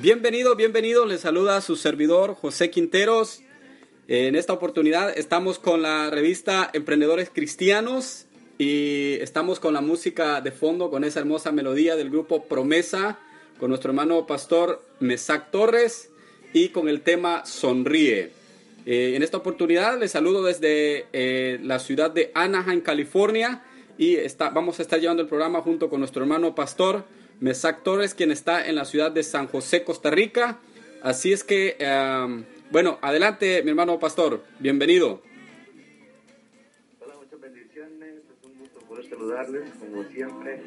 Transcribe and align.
Bienvenido, 0.00 0.56
bienvenido. 0.56 1.04
Les 1.04 1.20
saluda 1.20 1.58
a 1.58 1.60
su 1.60 1.76
servidor 1.76 2.34
José 2.34 2.70
Quinteros. 2.70 3.42
En 4.08 4.34
esta 4.34 4.54
oportunidad 4.54 5.12
estamos 5.18 5.58
con 5.58 5.82
la 5.82 6.08
revista 6.08 6.70
Emprendedores 6.72 7.28
Cristianos 7.28 8.24
y 8.56 9.18
estamos 9.20 9.60
con 9.60 9.74
la 9.74 9.82
música 9.82 10.40
de 10.40 10.52
fondo, 10.52 10.90
con 10.90 11.04
esa 11.04 11.20
hermosa 11.20 11.52
melodía 11.52 11.96
del 11.96 12.08
grupo 12.08 12.44
Promesa, 12.44 13.18
con 13.58 13.68
nuestro 13.68 13.90
hermano 13.90 14.26
pastor 14.26 14.82
Mesac 15.00 15.50
Torres 15.50 16.08
y 16.54 16.70
con 16.70 16.88
el 16.88 17.02
tema 17.02 17.44
Sonríe. 17.44 18.30
Eh, 18.86 19.12
en 19.16 19.22
esta 19.22 19.36
oportunidad 19.36 20.00
les 20.00 20.12
saludo 20.12 20.42
desde 20.42 21.08
eh, 21.12 21.60
la 21.62 21.78
ciudad 21.78 22.10
de 22.10 22.30
Anaheim, 22.32 22.80
California 22.80 23.64
y 23.98 24.16
vamos 24.54 24.78
a 24.78 24.82
estar 24.82 24.98
llevando 24.98 25.22
el 25.22 25.28
programa 25.28 25.60
junto 25.60 25.90
con 25.90 26.00
nuestro 26.00 26.22
hermano 26.22 26.54
pastor 26.54 27.04
Mesac 27.40 27.82
Torres, 27.82 28.14
quien 28.14 28.30
está 28.30 28.68
en 28.68 28.74
la 28.74 28.84
ciudad 28.84 29.10
de 29.10 29.22
San 29.22 29.46
José, 29.46 29.82
Costa 29.82 30.10
Rica. 30.10 30.58
Así 31.02 31.32
es 31.32 31.42
que, 31.42 31.78
um, 31.80 32.44
bueno, 32.70 32.98
adelante, 33.00 33.62
mi 33.62 33.70
hermano 33.70 33.98
pastor, 33.98 34.44
bienvenido. 34.58 35.22
Hola, 37.00 37.14
muchas 37.16 37.40
bendiciones, 37.40 38.16
es 38.16 38.46
un 38.46 38.58
gusto 38.58 38.80
poder 38.80 39.08
saludarles, 39.08 39.70
como 39.78 40.04
siempre. 40.04 40.60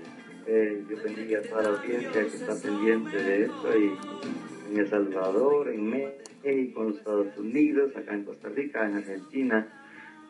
Eh, 0.48 0.84
yo 0.90 0.98
bendiga 1.04 1.40
a 1.40 1.42
toda 1.44 1.62
la 1.62 1.70
audiencia 1.70 2.12
que 2.12 2.38
está 2.38 2.56
pendiente 2.56 3.24
de 3.24 3.44
esto 3.44 3.78
y 3.78 4.72
en 4.72 4.80
El 4.80 4.90
Salvador, 4.90 5.70
en 5.70 5.90
México, 5.92 6.82
en 6.82 6.88
los 6.88 6.98
Estados 6.98 7.38
Unidos, 7.38 7.96
acá 7.96 8.16
en 8.16 8.24
Costa 8.24 8.50
Rica, 8.50 8.84
en 8.84 8.96
Argentina, 8.96 9.68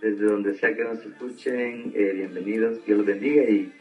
desde 0.01 0.25
donde 0.25 0.57
sea 0.59 0.75
que 0.75 0.83
nos 0.83 0.99
escuchen, 1.05 1.93
eh, 1.95 2.11
bienvenidos, 2.13 2.85
Dios 2.85 2.97
los 2.97 3.07
bendiga 3.07 3.43
y 3.43 3.71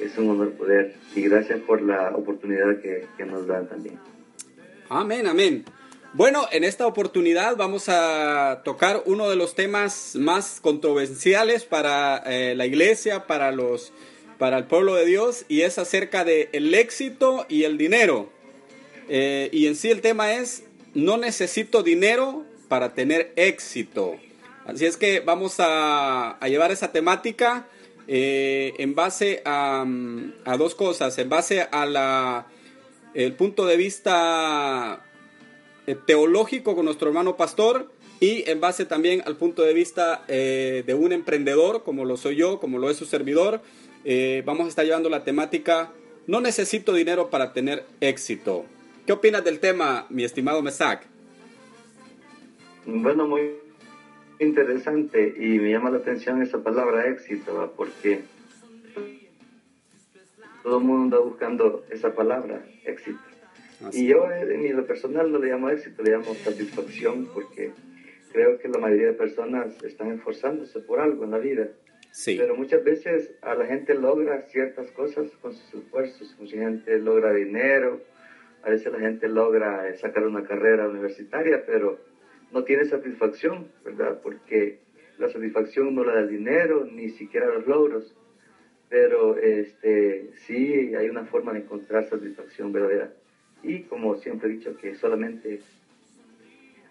es 0.00 0.16
un 0.18 0.30
honor 0.30 0.52
poder 0.52 0.94
y 1.14 1.22
gracias 1.22 1.60
por 1.60 1.82
la 1.82 2.10
oportunidad 2.10 2.80
que, 2.80 3.06
que 3.16 3.24
nos 3.24 3.46
dan 3.46 3.68
también. 3.68 3.98
Amén, 4.88 5.26
amén. 5.26 5.64
Bueno, 6.12 6.48
en 6.50 6.64
esta 6.64 6.88
oportunidad 6.88 7.56
vamos 7.56 7.88
a 7.88 8.62
tocar 8.64 9.04
uno 9.06 9.30
de 9.30 9.36
los 9.36 9.54
temas 9.54 10.16
más 10.16 10.60
controversiales 10.60 11.64
para 11.64 12.20
eh, 12.26 12.56
la 12.56 12.66
iglesia, 12.66 13.28
para 13.28 13.52
los, 13.52 13.92
para 14.36 14.58
el 14.58 14.64
pueblo 14.64 14.96
de 14.96 15.06
Dios, 15.06 15.44
y 15.46 15.60
es 15.60 15.78
acerca 15.78 16.24
de 16.24 16.48
el 16.52 16.74
éxito 16.74 17.46
y 17.48 17.62
el 17.62 17.78
dinero. 17.78 18.28
Eh, 19.08 19.50
y 19.52 19.68
en 19.68 19.76
sí 19.76 19.88
el 19.88 20.00
tema 20.00 20.32
es 20.32 20.64
no 20.94 21.16
necesito 21.16 21.84
dinero 21.84 22.44
para 22.66 22.92
tener 22.92 23.32
éxito. 23.36 24.16
Así 24.66 24.86
es 24.86 24.96
que 24.96 25.20
vamos 25.20 25.60
a, 25.60 26.32
a 26.32 26.48
llevar 26.48 26.72
esa 26.72 26.90
temática 26.90 27.66
eh, 28.12 28.74
en 28.78 28.96
base 28.96 29.40
a, 29.44 29.86
a, 30.44 30.56
dos 30.56 30.74
cosas, 30.74 31.16
en 31.18 31.28
base 31.28 31.62
a 31.62 31.86
la 31.86 32.46
el 33.14 33.34
punto 33.34 33.66
de 33.66 33.76
vista 33.76 35.04
eh, 35.86 35.96
teológico 36.06 36.74
con 36.74 36.86
nuestro 36.86 37.06
hermano 37.06 37.36
pastor 37.36 37.88
y 38.18 38.48
en 38.50 38.60
base 38.60 38.84
también 38.84 39.22
al 39.26 39.36
punto 39.36 39.62
de 39.62 39.74
vista 39.74 40.24
eh, 40.26 40.82
de 40.84 40.94
un 40.94 41.12
emprendedor, 41.12 41.84
como 41.84 42.04
lo 42.04 42.16
soy 42.16 42.34
yo, 42.34 42.58
como 42.58 42.78
lo 42.78 42.90
es 42.90 42.96
su 42.96 43.06
servidor, 43.06 43.60
eh, 44.04 44.42
vamos 44.44 44.66
a 44.66 44.68
estar 44.70 44.84
llevando 44.84 45.08
la 45.08 45.22
temática 45.22 45.92
No 46.26 46.40
necesito 46.40 46.92
dinero 46.92 47.30
para 47.30 47.52
tener 47.52 47.84
éxito. 48.00 48.64
¿Qué 49.06 49.12
opinas 49.12 49.44
del 49.44 49.60
tema, 49.60 50.06
mi 50.10 50.24
estimado 50.24 50.62
Mesac? 50.62 51.06
Bueno, 52.86 53.26
muy 53.26 53.59
interesante 54.40 55.34
y 55.36 55.58
me 55.58 55.70
llama 55.70 55.90
la 55.90 55.98
atención 55.98 56.42
esa 56.42 56.62
palabra 56.62 57.06
éxito, 57.08 57.54
¿va? 57.54 57.70
porque 57.70 58.22
todo 60.62 60.78
el 60.78 60.84
mundo 60.84 61.04
anda 61.04 61.18
buscando 61.18 61.84
esa 61.90 62.14
palabra, 62.14 62.64
éxito. 62.84 63.20
Así. 63.86 64.04
Y 64.04 64.08
yo 64.08 64.30
en 64.30 64.76
lo 64.76 64.86
personal 64.86 65.30
no 65.30 65.38
le 65.38 65.50
llamo 65.50 65.70
éxito, 65.70 66.02
le 66.02 66.12
llamo 66.12 66.34
satisfacción 66.34 67.28
porque 67.32 67.72
creo 68.32 68.58
que 68.58 68.68
la 68.68 68.78
mayoría 68.78 69.08
de 69.08 69.12
personas 69.12 69.82
están 69.82 70.12
esforzándose 70.12 70.80
por 70.80 71.00
algo 71.00 71.24
en 71.24 71.30
la 71.30 71.38
vida. 71.38 71.68
Sí. 72.10 72.36
Pero 72.38 72.56
muchas 72.56 72.82
veces 72.82 73.32
a 73.42 73.54
la 73.54 73.66
gente 73.66 73.94
logra 73.94 74.42
ciertas 74.48 74.90
cosas 74.90 75.30
con 75.40 75.54
sus 75.54 75.74
esfuerzos, 75.74 76.34
mucha 76.38 76.56
gente 76.56 76.98
logra 76.98 77.32
dinero, 77.32 78.00
a 78.62 78.70
veces 78.70 78.92
la 78.92 79.00
gente 79.00 79.28
logra 79.28 79.94
sacar 79.96 80.26
una 80.26 80.44
carrera 80.44 80.88
universitaria, 80.88 81.64
pero 81.64 81.98
no 82.52 82.64
tiene 82.64 82.84
satisfacción, 82.84 83.68
¿verdad? 83.84 84.20
Porque 84.22 84.78
la 85.18 85.28
satisfacción 85.28 85.94
no 85.94 86.04
la 86.04 86.14
da 86.14 86.20
el 86.20 86.28
dinero, 86.28 86.86
ni 86.90 87.10
siquiera 87.10 87.46
los 87.46 87.66
logros, 87.66 88.14
pero 88.88 89.36
este, 89.36 90.30
sí 90.46 90.94
hay 90.94 91.08
una 91.08 91.24
forma 91.26 91.52
de 91.52 91.60
encontrar 91.60 92.08
satisfacción 92.08 92.72
verdadera. 92.72 93.12
Y 93.62 93.82
como 93.82 94.16
siempre 94.16 94.48
he 94.48 94.52
dicho, 94.54 94.76
que 94.76 94.94
solamente 94.94 95.60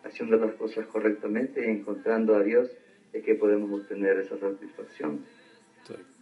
haciendo 0.03 0.37
las 0.37 0.53
cosas 0.55 0.85
correctamente 0.87 1.65
y 1.65 1.69
encontrando 1.69 2.35
a 2.35 2.43
Dios 2.43 2.69
es 3.11 3.23
que 3.23 3.35
podemos 3.35 3.71
obtener 3.81 4.19
esa 4.19 4.37
satisfacción. 4.37 5.25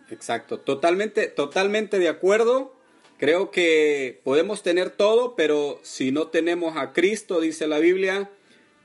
Exacto, 0.09 0.59
totalmente, 0.59 1.27
totalmente 1.27 1.99
de 1.99 2.07
acuerdo. 2.07 2.73
Creo 3.17 3.51
que 3.51 4.21
podemos 4.23 4.63
tener 4.63 4.89
todo, 4.91 5.35
pero 5.35 5.79
si 5.81 6.11
no 6.11 6.27
tenemos 6.27 6.77
a 6.77 6.93
Cristo, 6.93 7.41
dice 7.41 7.67
la 7.67 7.79
Biblia, 7.79 8.29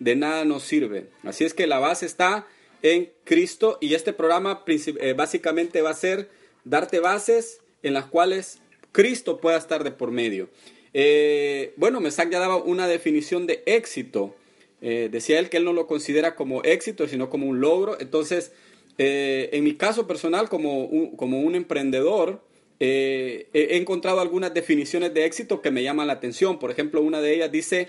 de 0.03 0.17
nada 0.17 0.45
nos 0.45 0.65
sirve. 0.65 1.07
Así 1.23 1.45
es 1.45 1.55
que 1.55 1.67
la 1.67 1.79
base 1.79 2.07
está 2.07 2.47
en 2.83 3.11
Cristo 3.25 3.79
y 3.81 3.95
este 3.95 4.13
programa 4.13 4.65
eh, 4.67 5.15
básicamente 5.17 5.83
va 5.83 5.91
a 5.91 5.95
ser 5.95 6.29
darte 6.65 6.99
bases 6.99 7.61
en 7.83 7.95
las 7.95 8.07
cuales 8.07 8.61
Cristo 8.91 9.41
pueda 9.41 9.57
estar 9.57 9.85
de 9.85 9.93
por 9.93 10.11
medio. 10.11 10.49
Eh, 10.93 11.73
bueno, 11.77 12.01
Mesac 12.01 12.31
ya 12.31 12.41
daba 12.41 12.57
una 12.57 12.89
definición 12.89 13.47
de 13.47 13.63
éxito. 13.67 14.35
Eh, 14.81 15.09
decía 15.11 15.39
él 15.39 15.49
que 15.49 15.59
él 15.59 15.65
no 15.65 15.73
lo 15.73 15.87
considera 15.87 16.35
como 16.35 16.63
éxito, 16.65 17.07
sino 17.07 17.31
como 17.31 17.47
un 17.47 17.61
logro. 17.61 17.99
Entonces, 18.01 18.53
en 18.99 19.65
mi 19.65 19.75
caso 19.75 20.07
personal, 20.07 20.49
como 20.49 20.85
un, 20.85 21.17
como 21.17 21.41
un 21.41 21.55
emprendedor, 21.55 22.45
he 22.79 23.47
encontrado 23.53 24.21
algunas 24.21 24.53
definiciones 24.53 25.15
de 25.15 25.25
éxito 25.25 25.63
que 25.63 25.71
me 25.71 25.83
llaman 25.83 26.09
la 26.09 26.13
atención. 26.15 26.59
Por 26.59 26.71
ejemplo, 26.71 27.01
una 27.01 27.21
de 27.21 27.35
ellas 27.35 27.51
dice 27.51 27.89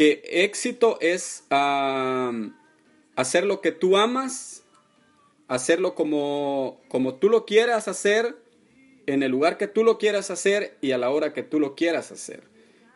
que 0.00 0.22
éxito 0.24 0.96
es 1.02 1.44
hacer 1.50 3.44
lo 3.44 3.60
que 3.60 3.70
tú 3.70 3.98
amas, 3.98 4.64
hacerlo 5.46 5.94
como, 5.94 6.80
como 6.88 7.16
tú 7.16 7.28
lo 7.28 7.44
quieras 7.44 7.86
hacer, 7.86 8.34
en 9.04 9.22
el 9.22 9.30
lugar 9.30 9.58
que 9.58 9.66
tú 9.66 9.84
lo 9.84 9.98
quieras 9.98 10.30
hacer 10.30 10.78
y 10.80 10.92
a 10.92 10.96
la 10.96 11.10
hora 11.10 11.34
que 11.34 11.42
tú 11.42 11.60
lo 11.60 11.74
quieras 11.74 12.12
hacer. 12.12 12.44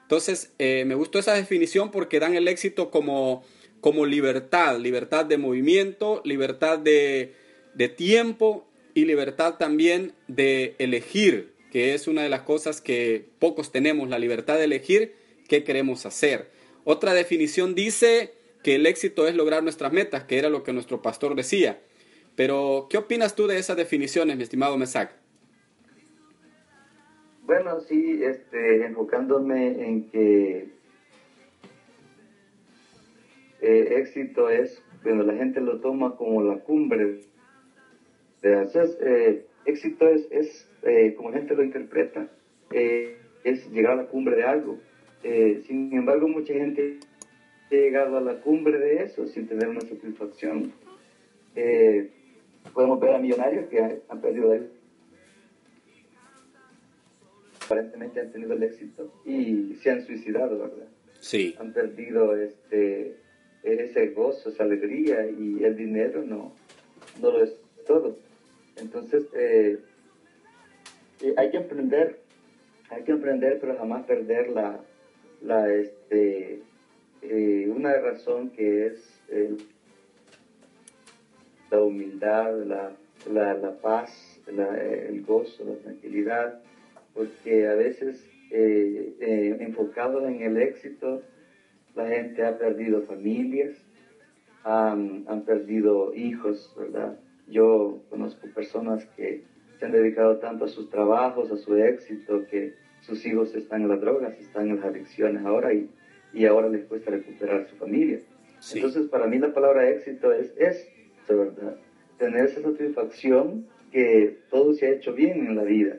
Entonces, 0.01 0.55
eh, 0.59 0.87
me 0.87 0.95
gustó 0.95 1.19
esa 1.19 1.35
definición 1.35 1.91
porque 1.91 2.21
dan 2.21 2.37
el 2.37 2.49
éxito 2.49 2.91
como, 2.91 3.45
como 3.83 4.07
libertad, 4.07 4.79
libertad 4.79 5.27
de 5.27 5.37
movimiento, 5.37 6.23
libertad 6.25 6.79
de 6.79 7.35
tiempo 7.99 8.67
y 8.95 9.05
libertad 9.05 9.57
también 9.59 10.15
de 10.27 10.75
elegir, 10.79 11.53
que 11.71 11.93
es 11.93 12.09
una 12.09 12.23
de 12.23 12.31
las 12.31 12.45
cosas 12.45 12.81
que 12.81 13.27
pocos 13.41 13.73
tenemos, 13.73 14.09
la 14.09 14.19
libertad 14.19 14.57
de 14.57 14.65
elegir 14.65 15.17
qué 15.49 15.65
queremos 15.65 16.07
hacer. 16.07 16.55
Otra 16.85 17.15
definición 17.15 17.75
dice 17.75 18.35
que 18.63 18.77
el 18.77 18.87
éxito 18.87 19.27
es 19.27 19.35
lograr 19.35 19.63
nuestras 19.63 19.93
metas, 19.93 20.25
que 20.25 20.39
era 20.39 20.49
lo 20.49 20.63
que 20.63 20.73
nuestro 20.73 21.03
pastor 21.03 21.35
decía. 21.35 21.81
Pero, 22.37 22.89
¿qué 22.91 22.99
opinas 22.99 23.35
tú 23.35 23.47
de 23.47 23.59
esas 23.59 23.77
definiciones, 23.77 24.37
mi 24.37 24.43
estimado 24.43 24.77
Mesac? 24.77 25.13
Bueno, 27.43 27.81
sí, 27.81 28.21
este, 28.23 28.87
enfocándome 28.87 29.87
en 29.87 30.11
que 30.11 30.69
eh, 33.61 33.97
éxito 33.99 34.49
es 34.49 34.83
cuando 35.03 35.25
la 35.25 35.35
gente 35.35 35.61
lo 35.61 35.81
toma 35.81 36.17
como 36.17 36.43
la 36.43 36.59
cumbre. 36.59 37.21
Entonces, 38.43 38.99
eh, 39.01 39.47
éxito 39.67 40.09
es, 40.09 40.69
eh, 40.83 41.15
como 41.17 41.31
la 41.31 41.39
gente 41.39 41.55
lo 41.55 41.63
interpreta, 41.63 42.29
es 42.71 43.71
llegar 43.71 43.93
a 43.93 43.97
la 43.97 44.07
cumbre 44.07 44.37
de 44.37 44.45
algo. 44.45 44.79
Sin 45.67 45.93
embargo, 45.93 46.29
mucha 46.29 46.53
gente 46.53 46.99
ha 47.71 47.75
llegado 47.75 48.19
a 48.19 48.21
la 48.21 48.41
cumbre 48.41 48.79
de 48.79 49.03
eso 49.03 49.27
sin 49.27 49.47
tener 49.47 49.69
una 49.69 49.81
satisfacción. 49.81 50.73
podemos 52.73 53.01
ver 53.01 53.15
a 53.15 53.19
millonarios 53.19 53.69
que 53.69 54.03
han, 54.09 54.21
perdido 54.21 54.53
el 54.53 54.71
aparentemente 57.65 58.21
han 58.21 58.31
tenido 58.31 58.53
el 58.53 58.63
éxito 58.63 59.11
y 59.25 59.75
se 59.83 59.91
han 59.91 60.03
suicidado, 60.03 60.59
¿verdad? 60.59 60.89
Sí. 61.21 61.55
Han 61.59 61.73
perdido 61.73 62.37
este 62.37 63.17
ese 63.65 64.09
gozo, 64.09 64.51
esa 64.51 64.65
alegría 64.65 65.27
y 65.27 65.65
el 65.65 65.77
dinero 65.77 66.23
no, 66.23 66.53
no 67.21 67.31
lo 67.31 67.43
es 67.43 67.57
todo. 67.87 68.17
Entonces, 68.77 69.25
eh, 69.35 69.79
eh, 71.23 71.35
hay 71.37 71.51
que 71.51 71.57
emprender, 71.57 72.21
hay 72.91 73.03
que 73.05 73.13
emprender, 73.13 73.59
pero 73.61 73.77
jamás 73.79 74.05
perder 74.05 74.51
la, 74.51 74.81
la 75.45 75.73
este, 75.73 76.63
eh, 77.23 77.73
una 77.75 77.95
razón 77.99 78.51
que 78.51 78.87
es 78.87 79.21
la 81.71 81.83
humildad, 81.83 82.65
la, 82.65 82.93
la, 83.31 83.55
la 83.55 83.73
paz, 83.77 84.41
el 84.47 85.23
gozo, 85.25 85.65
la 85.65 85.75
tranquilidad, 85.77 86.61
porque 87.15 87.67
a 87.69 87.75
veces 87.75 88.25
enfocado 88.51 90.27
en 90.29 90.43
el 90.43 90.57
éxito, 90.59 91.23
la 91.95 92.09
gente 92.09 92.45
ha 92.45 92.59
perdido 92.59 93.03
familias, 93.03 93.77
han, 94.63 95.25
han 95.29 95.43
perdido 95.43 96.15
hijos, 96.15 96.73
¿verdad? 96.77 97.19
Yo 97.49 98.03
conozco 98.11 98.47
personas 98.55 99.05
que 99.17 99.45
se 99.79 99.85
han 99.85 99.93
dedicado 99.93 100.39
tanto 100.39 100.65
a 100.65 100.69
sus 100.69 100.89
trabajos, 100.91 101.51
a 101.51 101.57
su 101.57 101.77
éxito, 101.77 102.47
que 102.47 102.75
sus 103.07 103.25
hijos 103.27 103.55
están 103.55 103.83
en 103.83 103.89
las 103.89 104.01
drogas, 104.01 104.39
están 104.39 104.69
en 104.69 104.77
las 104.77 104.85
adicciones 104.85 105.45
ahora 105.45 105.73
y, 105.73 105.89
y 106.33 106.47
ahora 106.47 106.69
les 106.69 106.85
cuesta 106.85 107.11
recuperar 107.11 107.69
su 107.69 107.77
familia. 107.77 108.21
Entonces, 108.73 109.09
para 109.09 109.27
mí 109.27 109.39
la 109.39 109.53
palabra 109.53 109.89
éxito 109.91 110.33
es 110.33 110.53
es 110.57 110.89
¿verdad? 111.29 111.77
Tener 112.19 112.47
esa 112.47 112.63
satisfacción 112.63 113.67
que 113.93 114.39
todo 114.51 114.75
se 114.75 114.87
ha 114.87 114.91
hecho 114.91 115.13
bien 115.13 115.47
en 115.47 115.57
la 115.57 115.65
vida 115.65 115.99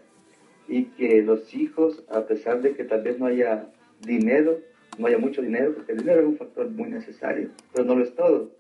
y 0.68 0.86
que 0.86 1.22
los 1.22 1.54
hijos, 1.54 2.04
a 2.10 2.26
pesar 2.26 2.62
de 2.62 2.74
que 2.74 2.84
tal 2.84 3.04
vez 3.04 3.20
no 3.20 3.28
haya 3.28 3.68
dinero, 4.02 4.60
no 4.98 5.08
haya 5.08 5.18
mucho 5.18 5.42
dinero, 5.42 5.74
porque 5.76 5.92
el 5.92 6.00
dinero 6.00 6.22
es 6.22 6.28
un 6.28 6.38
factor 6.38 6.70
muy 6.70 6.90
necesario, 6.90 7.50
pero 7.74 7.86
no 7.86 7.96
lo 7.96 8.04
es 8.04 8.16
todo. 8.16 8.52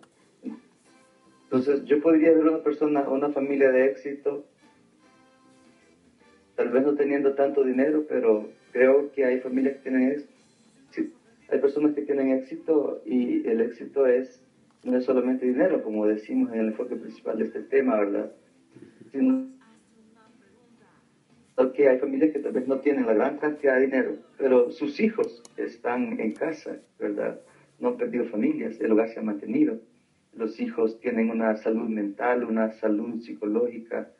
Entonces, 1.44 1.86
yo 1.86 2.02
podría 2.02 2.32
ver 2.32 2.48
una 2.48 2.64
persona, 2.64 3.08
una 3.08 3.30
familia 3.30 3.72
de 3.72 3.86
éxito, 3.86 4.46
tal 6.56 6.70
vez 6.70 6.84
no 6.84 6.96
teniendo 6.96 7.34
tanto 7.34 7.64
dinero, 7.64 8.06
pero 8.08 8.50
creo 8.72 9.12
que 9.12 9.26
hay 9.26 9.40
familias 9.40 9.76
que 9.78 9.90
tienen 9.90 10.12
éxito. 10.12 11.16
Hay 11.50 11.60
personas 11.60 11.94
que 11.94 12.02
tienen 12.02 12.32
éxito 12.32 13.02
y 13.06 13.48
el 13.48 13.62
éxito 13.62 14.08
es 14.08 14.42
no 14.84 14.98
es 14.98 15.06
solamente 15.06 15.46
dinero, 15.46 15.84
como 15.84 16.06
decimos 16.06 16.54
en 16.54 16.60
el 16.60 16.68
enfoque 16.68 16.96
principal 16.96 17.40
de 17.40 17.46
este 17.46 17.62
tema, 17.62 17.98
¿verdad? 17.98 18.32
Sino 19.12 19.48
porque 21.56 21.88
hay 21.88 21.98
familias 22.00 22.32
que 22.32 22.40
tal 22.40 22.52
vez 22.52 22.68
no 22.68 22.80
tienen 22.80 23.08
la 23.08 23.14
gran 23.14 23.38
cantidad 23.38 23.76
de 23.76 23.86
dinero, 23.86 24.18
pero 24.38 24.72
sus 24.72 25.00
hijos 25.00 25.42
están 25.58 26.20
en 26.20 26.34
casa, 26.34 26.78
¿verdad? 27.00 27.40
No 27.80 27.90
han 27.90 27.98
perdido 27.98 28.26
familias, 28.26 28.80
el 28.80 28.92
hogar 28.92 29.10
se 29.10 29.20
ha 29.20 29.24
mantenido. 29.24 29.80
Los 30.34 30.60
hijos 30.60 31.00
tienen 31.00 31.30
una 31.30 31.56
salud 31.56 31.88
mental, 31.88 32.44
una 32.44 32.74
salud 32.74 33.22
psicológica, 33.22 34.12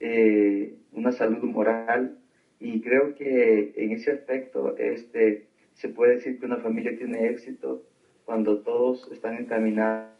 eh, 0.00 0.74
una 0.92 1.12
salud 1.12 1.42
moral, 1.42 2.18
y 2.58 2.80
creo 2.80 3.14
que 3.14 3.72
en 3.76 3.92
ese 3.92 4.10
aspecto 4.10 4.76
este, 4.76 5.46
se 5.74 5.88
puede 5.88 6.16
decir 6.16 6.38
que 6.38 6.46
una 6.46 6.58
familia 6.58 6.96
tiene 6.96 7.28
éxito 7.28 7.82
cuando 8.24 8.58
todos 8.60 9.10
están 9.12 9.36
encaminados 9.36 10.10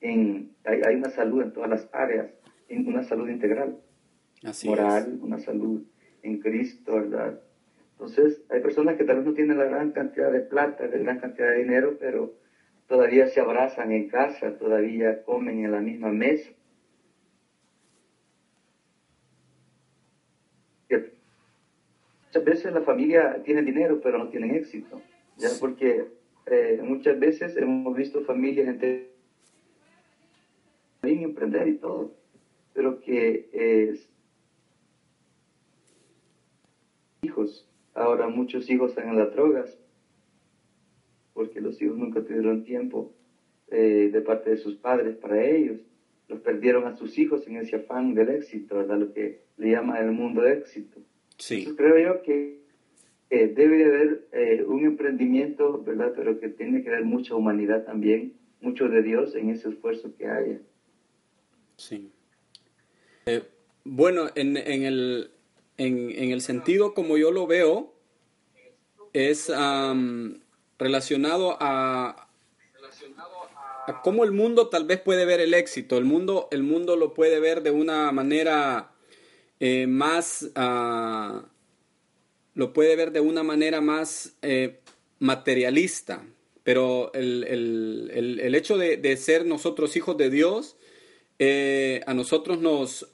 en, 0.00 0.50
hay, 0.64 0.80
hay 0.86 0.94
una 0.96 1.10
salud 1.10 1.42
en 1.42 1.52
todas 1.52 1.70
las 1.70 1.88
áreas, 1.92 2.26
en 2.68 2.86
una 2.88 3.02
salud 3.02 3.28
integral 3.28 3.76
moral, 4.64 5.18
una 5.20 5.38
salud 5.38 5.82
en 6.22 6.38
Cristo, 6.40 6.94
¿verdad? 6.94 7.40
Entonces, 7.92 8.42
hay 8.48 8.60
personas 8.60 8.96
que 8.96 9.04
tal 9.04 9.16
vez 9.16 9.24
no 9.24 9.32
tienen 9.32 9.58
la 9.58 9.64
gran 9.64 9.90
cantidad 9.90 10.30
de 10.30 10.40
plata, 10.40 10.86
la 10.86 10.98
gran 10.98 11.18
cantidad 11.18 11.50
de 11.50 11.58
dinero, 11.58 11.96
pero 11.98 12.34
todavía 12.86 13.26
se 13.26 13.40
abrazan 13.40 13.90
en 13.92 14.08
casa, 14.08 14.56
todavía 14.56 15.24
comen 15.24 15.64
en 15.64 15.72
la 15.72 15.80
misma 15.80 16.10
mesa. 16.10 16.50
Muchas 22.28 22.44
veces 22.44 22.72
la 22.72 22.82
familia 22.82 23.42
tiene 23.42 23.62
dinero, 23.62 24.00
pero 24.02 24.18
no 24.18 24.28
tienen 24.28 24.54
éxito, 24.54 25.00
¿ya? 25.36 25.48
Porque 25.58 26.06
eh, 26.46 26.80
muchas 26.82 27.18
veces 27.18 27.56
hemos 27.56 27.96
visto 27.96 28.22
familias 28.22 28.68
enteras 28.68 29.08
emprender 31.02 31.68
y 31.68 31.74
todo, 31.74 32.14
pero 32.74 33.00
que 33.00 33.48
es 33.52 34.10
hijos. 37.22 37.68
Ahora 37.94 38.28
muchos 38.28 38.68
hijos 38.70 38.90
están 38.90 39.08
en 39.08 39.18
las 39.18 39.32
drogas 39.32 39.78
porque 41.32 41.60
los 41.60 41.80
hijos 41.80 41.96
nunca 41.96 42.20
tuvieron 42.22 42.64
tiempo 42.64 43.12
eh, 43.68 44.10
de 44.12 44.20
parte 44.20 44.50
de 44.50 44.56
sus 44.56 44.76
padres 44.76 45.16
para 45.16 45.44
ellos. 45.44 45.80
Los 46.28 46.40
perdieron 46.40 46.84
a 46.86 46.96
sus 46.96 47.16
hijos 47.18 47.46
en 47.46 47.56
ese 47.56 47.76
afán 47.76 48.14
del 48.14 48.28
éxito, 48.30 48.76
¿verdad? 48.76 48.98
Lo 48.98 49.12
que 49.12 49.44
le 49.56 49.70
llama 49.70 50.00
el 50.00 50.12
mundo 50.12 50.42
de 50.42 50.54
éxito. 50.54 51.00
Sí. 51.38 51.74
creo 51.76 51.98
yo 51.98 52.22
que 52.22 52.58
debe 53.30 53.84
haber 53.84 54.28
eh, 54.32 54.64
un 54.66 54.84
emprendimiento, 54.84 55.82
¿verdad? 55.82 56.12
Pero 56.16 56.40
que 56.40 56.48
tiene 56.48 56.82
que 56.82 56.88
haber 56.88 57.04
mucha 57.04 57.34
humanidad 57.34 57.84
también, 57.84 58.34
mucho 58.60 58.88
de 58.88 59.02
Dios 59.02 59.34
en 59.34 59.50
ese 59.50 59.68
esfuerzo 59.68 60.10
que 60.16 60.26
haya. 60.26 60.58
Sí. 61.76 62.10
Eh, 63.26 63.42
bueno, 63.84 64.28
en, 64.34 64.56
en, 64.56 64.82
el, 64.84 65.30
en, 65.76 66.30
el 66.30 66.40
sentido 66.40 66.94
como 66.94 67.16
yo 67.16 67.30
lo 67.30 67.46
veo, 67.46 67.94
es 69.12 69.50
relacionado 70.78 71.56
a, 71.60 72.28
a 73.86 74.02
cómo 74.02 74.24
el 74.24 74.32
mundo 74.32 74.68
tal 74.68 74.86
vez 74.86 75.00
puede 75.00 75.24
ver 75.24 75.40
el 75.40 75.54
éxito. 75.54 75.98
El 75.98 76.04
mundo, 76.04 76.48
el 76.50 76.62
mundo 76.62 76.96
lo 76.96 77.14
puede 77.14 77.40
ver 77.40 77.62
de 77.62 77.70
una 77.70 78.12
manera 78.12 78.92
eh, 79.60 79.86
más, 79.86 80.50
ah, 80.54 81.46
lo 82.54 82.72
puede 82.72 82.96
ver 82.96 83.12
de 83.12 83.20
una 83.20 83.42
manera 83.42 83.80
más 83.80 84.36
eh, 84.42 84.80
materialista. 85.18 86.24
Pero 86.62 87.12
el, 87.14 87.44
el, 87.44 88.54
hecho 88.54 88.76
de, 88.76 89.16
ser 89.16 89.46
nosotros 89.46 89.96
hijos 89.96 90.18
de 90.18 90.28
Dios, 90.28 90.76
eh, 91.38 92.02
a 92.06 92.12
nosotros 92.12 92.60
nos 92.60 93.08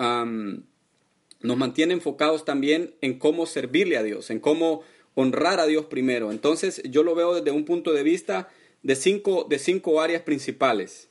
nos 1.45 1.59
mantiene 1.59 1.93
enfocados 1.93 2.47
también 2.47 2.95
en 3.03 3.19
cómo 3.19 3.45
servirle 3.45 3.99
a 3.99 4.03
Dios, 4.03 4.31
en 4.31 4.41
cómo 4.41 4.83
honrar 5.15 5.61
a 5.61 5.67
Dios 5.67 5.85
primero. 5.85 6.33
Entonces 6.33 6.83
yo 6.85 7.03
lo 7.03 7.15
veo 7.15 7.35
desde 7.35 7.51
un 7.51 7.67
punto 7.67 7.93
de 7.93 8.03
vista 8.03 8.49
de 8.83 8.97
cinco, 8.97 9.47
de 9.49 9.59
cinco 9.59 10.01
áreas 10.01 10.23
principales. 10.23 11.11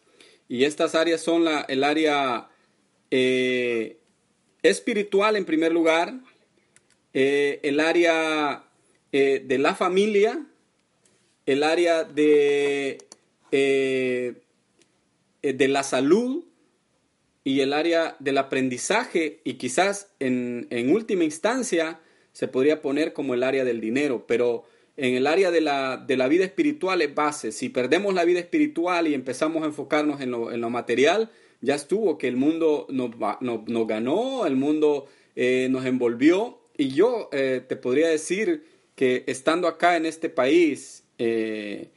Y 0.49 0.65
estas 0.65 0.95
áreas 0.95 1.21
son 1.21 1.45
la, 1.45 1.61
el 1.61 1.83
área 1.83 2.49
espiritual 4.63 5.35
en 5.35 5.45
primer 5.45 5.71
lugar, 5.71 6.15
eh, 7.13 7.59
el 7.63 7.79
área 7.79 8.63
eh, 9.11 9.43
de 9.45 9.57
la 9.59 9.75
familia, 9.75 10.45
el 11.45 11.63
área 11.63 12.03
de, 12.03 12.97
de 13.51 15.67
la 15.67 15.83
salud, 15.83 16.45
y 17.43 17.59
el 17.59 17.73
área 17.73 18.15
del 18.19 18.37
aprendizaje 18.37 19.41
y 19.43 19.55
quizás 19.55 20.09
en, 20.19 20.67
última 20.91 21.23
instancia 21.23 21.99
se 22.31 22.47
podría 22.47 22.81
poner 22.81 23.13
como 23.13 23.33
el 23.33 23.43
área 23.43 23.65
del 23.65 23.81
dinero, 23.81 24.25
pero 24.27 24.63
en 24.95 25.15
el 25.15 25.27
área 25.27 25.51
de 25.51 25.61
la, 25.61 25.97
de 25.97 26.17
la 26.17 26.27
vida 26.27 26.45
espiritual 26.45 27.01
es 27.01 27.13
base. 27.13 27.51
Si 27.51 27.69
perdemos 27.69 28.13
la 28.13 28.25
vida 28.25 28.39
espiritual 28.39 29.07
y 29.07 29.13
empezamos 29.13 29.63
a 29.63 29.65
enfocarnos 29.65 30.21
en 30.21 30.31
lo, 30.31 30.51
en 30.51 30.61
lo 30.61 30.69
material, 30.69 31.31
ya 31.63 31.75
estuvo 31.75 32.17
que 32.17 32.27
el 32.27 32.35
mundo 32.35 32.85
nos, 32.89 33.11
nos, 33.39 33.87
ganó, 33.87 34.45
el 34.45 34.57
mundo 34.57 35.07
eh, 35.35 35.69
nos 35.71 35.85
envolvió 35.85 36.59
y 36.77 36.89
yo 36.89 37.29
eh, 37.31 37.61
te 37.65 37.77
podría 37.77 38.09
decir 38.09 38.65
que 38.95 39.23
estando 39.27 39.69
acá 39.69 39.95
en 39.95 40.05
este 40.05 40.29
país, 40.29 41.05
eh, 41.17 41.89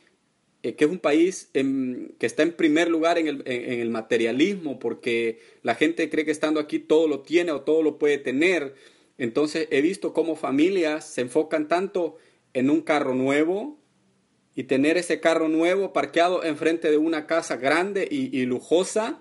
que 0.62 0.84
es 0.84 0.90
un 0.90 1.00
país 1.00 1.50
que 1.52 2.26
está 2.26 2.44
en 2.44 2.52
primer 2.52 2.88
lugar 2.88 3.18
en 3.18 3.42
el, 3.44 3.90
materialismo, 3.90 4.78
porque 4.78 5.40
la 5.62 5.74
gente 5.74 6.08
cree 6.10 6.24
que 6.24 6.30
estando 6.30 6.60
aquí 6.60 6.78
todo 6.78 7.08
lo 7.08 7.20
tiene 7.20 7.52
o 7.52 7.60
todo 7.60 7.82
lo 7.82 7.98
puede 7.98 8.18
tener. 8.18 8.74
Entonces 9.18 9.68
he 9.70 9.80
visto 9.80 10.12
cómo 10.12 10.36
familias 10.36 11.06
se 11.06 11.22
enfocan 11.22 11.68
tanto 11.68 12.16
en 12.52 12.70
un 12.70 12.82
carro 12.82 13.14
nuevo 13.14 13.78
y 14.56 14.64
tener 14.64 14.96
ese 14.96 15.20
carro 15.20 15.48
nuevo 15.48 15.92
parqueado 15.92 16.42
enfrente 16.42 16.90
de 16.90 16.96
una 16.96 17.26
casa 17.26 17.56
grande 17.56 18.08
y, 18.10 18.44
lujosa, 18.46 19.20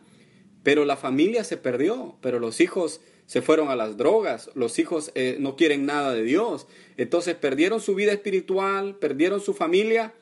pero 0.66 0.84
la 0.84 0.98
familia 0.98 1.44
se 1.44 1.58
perdió, 1.58 2.18
pero 2.22 2.40
los 2.40 2.60
hijos 2.60 3.00
se 3.28 3.44
fueron 3.44 3.70
a 3.70 3.76
las 3.76 3.98
drogas, 3.98 4.50
los 4.56 4.80
hijos 4.80 5.12
eh, 5.14 5.38
no 5.40 5.56
quieren 5.56 5.86
nada 5.86 6.12
de 6.12 6.24
Dios, 6.24 6.66
entonces 6.98 7.36
perdieron 7.36 7.80
su 7.80 7.94
vida 7.94 8.12
espiritual, 8.12 8.96
perdieron 8.96 9.42
su 9.42 9.54
familia 9.54 10.16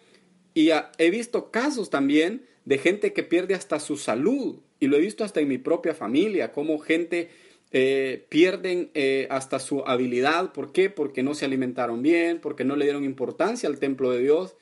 y 0.53 0.71
he 0.97 1.09
visto 1.12 1.50
casos 1.50 1.89
también 1.89 2.45
de 2.65 2.77
gente 2.77 3.13
que 3.13 3.23
pierde 3.23 3.55
hasta 3.55 3.79
su 3.79 3.95
salud 3.95 4.57
Y 4.81 4.88
lo 4.88 4.97
he 4.97 5.00
visto 5.00 5.23
hasta 5.23 5.39
en 5.39 5.47
mi 5.47 5.59
propia 5.59 5.93
familia, 5.93 6.51
cómo 6.51 6.77
gente 6.77 7.29
eh, 7.71 8.25
pierden 8.27 8.91
eh, 8.95 9.27
hasta 9.29 9.59
su 9.59 9.85
habilidad. 9.88 10.51
¿Por 10.51 10.73
qué? 10.73 10.89
Porque 10.89 11.23
no 11.23 11.35
se 11.35 11.45
alimentaron 11.45 12.01
bien, 12.01 12.41
porque 12.41 12.65
no 12.65 12.75
le 12.75 12.83
dieron 12.83 13.05
importancia 13.05 13.69
al 13.69 13.79
templo 13.79 14.12
de 14.12 14.19
Dios 14.19 14.57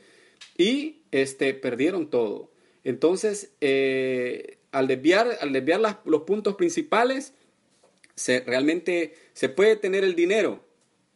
y 0.60 1.02
este, 1.10 1.56
perdieron 1.56 2.12
todo. 2.12 2.52
Entonces, 2.84 3.52
eh, 3.62 4.60
al 4.72 4.88
desviar, 4.88 5.38
al 5.42 5.54
desviar 5.54 5.82
los 6.06 6.22
puntos 6.24 6.56
principales, 6.56 7.34
realmente 8.46 9.14
se 9.34 9.50
puede 9.50 9.76
tener 9.76 10.04
el 10.04 10.16
dinero, 10.16 10.64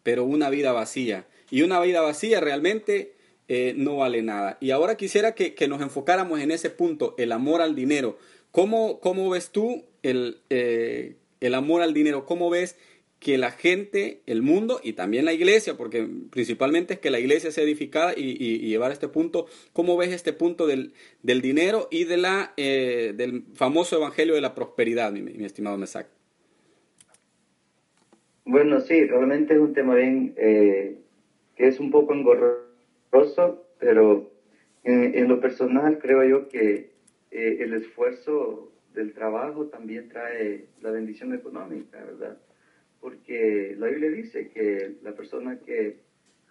pero 0.03 0.23
una 0.23 0.49
vida 0.49 0.71
vacía. 0.71 1.27
Y 1.49 1.61
una 1.61 1.79
vida 1.79 2.01
vacía 2.01 2.39
realmente 2.39 3.13
eh, 3.47 3.73
no 3.77 3.97
vale 3.97 4.21
nada. 4.21 4.57
Y 4.59 4.71
ahora 4.71 4.97
quisiera 4.97 5.35
que, 5.35 5.55
nos 5.67 5.81
enfocáramos 5.81 6.39
en 6.39 6.51
ese 6.51 6.69
punto, 6.69 7.15
el 7.17 7.31
amor 7.31 7.61
al 7.61 7.75
dinero. 7.75 8.17
¿Cómo, 8.51 8.99
cómo 8.99 9.29
ves 9.29 9.49
tú 9.51 9.85
el, 10.01 10.39
eh, 10.49 11.15
el 11.41 11.53
amor 11.53 11.81
al 11.81 11.93
dinero? 11.93 12.25
¿Cómo 12.25 12.49
ves 12.49 12.77
que 13.19 13.37
la 13.37 13.51
gente, 13.51 14.21
el 14.25 14.41
mundo 14.41 14.79
y 14.83 14.93
también 14.93 15.25
la 15.25 15.33
iglesia, 15.33 15.75
porque 15.77 16.07
principalmente 16.29 16.95
es 16.95 16.99
que 16.99 17.09
la 17.09 17.19
iglesia 17.19 17.51
sea 17.51 17.63
edificada 17.63 18.13
y, 18.15 18.59
llevar 18.59 18.91
a 18.91 18.93
este 18.93 19.07
punto, 19.07 19.47
¿cómo 19.73 19.97
ves 19.97 20.11
este 20.11 20.33
punto 20.33 20.67
del, 20.67 20.93
del 21.23 21.41
dinero 21.41 21.87
y 21.89 22.03
de 22.03 22.17
la, 22.17 22.53
eh, 22.57 23.13
del 23.15 23.43
famoso 23.53 23.95
evangelio 23.97 24.35
de 24.35 24.41
la 24.41 24.53
prosperidad, 24.53 25.11
mi, 25.11 25.21
mi 25.21 25.45
estimado 25.45 25.77
Mesac? 25.77 26.07
Bueno, 28.45 28.79
sí, 28.79 29.05
realmente 29.05 29.55
es 29.55 29.59
un 29.59 29.73
tema 29.73 29.95
bien 29.95 30.35
eh, 30.37 30.99
que 31.55 31.67
es 31.67 31.79
un 31.79 31.89
poco 31.89 32.13
engorroso, 32.13 33.65
pero 33.79 34.29
en, 34.83 35.27
lo 35.27 35.39
personal 35.41 35.97
creo 35.97 36.23
yo 36.23 36.47
que 36.47 36.91
eh, 37.31 37.57
el 37.61 37.73
esfuerzo 37.73 38.71
del 38.93 39.13
trabajo 39.13 39.65
también 39.65 40.09
trae 40.09 40.65
la 40.81 40.91
bendición 40.91 41.33
económica, 41.33 41.97
¿verdad? 42.03 42.37
La 43.77 43.87
Biblia 43.87 44.09
dice 44.09 44.49
que 44.49 44.95
la 45.01 45.13
persona 45.13 45.59
que, 45.59 45.99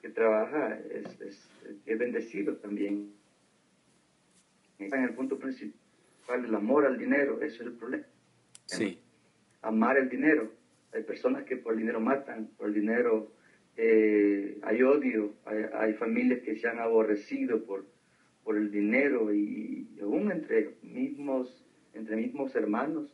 que 0.00 0.08
trabaja 0.10 0.78
es, 0.90 1.20
es, 1.20 1.50
es, 1.86 1.98
bendecido 1.98 2.56
también. 2.56 3.12
En 4.78 5.04
el 5.04 5.14
punto 5.14 5.38
principal, 5.38 6.44
el 6.44 6.54
amor 6.54 6.86
al 6.86 6.98
dinero, 6.98 7.40
eso 7.42 7.62
es 7.62 7.68
el 7.68 7.72
problema. 7.74 8.06
Sí. 8.66 8.98
Amar 9.62 9.96
el 9.98 10.08
dinero 10.08 10.50
hay 10.94 11.02
personas 11.02 11.44
que 11.44 11.56
por 11.56 11.72
el 11.72 11.80
dinero 11.80 12.00
matan, 12.00 12.48
por 12.56 12.68
el 12.68 12.74
dinero 12.74 13.32
eh, 13.76 14.58
hay 14.62 14.82
odio, 14.82 15.34
hay, 15.44 15.94
familias 15.94 16.40
que 16.42 16.56
se 16.56 16.68
han 16.68 16.78
aborrecido 16.78 17.64
por, 17.64 17.84
por 18.44 18.56
el 18.56 18.70
dinero 18.70 19.34
y, 19.34 19.88
aún 20.00 20.30
entre 20.30 20.76
mismos, 20.82 21.66
entre 21.94 22.16
mismos 22.16 22.54
hermanos 22.54 23.08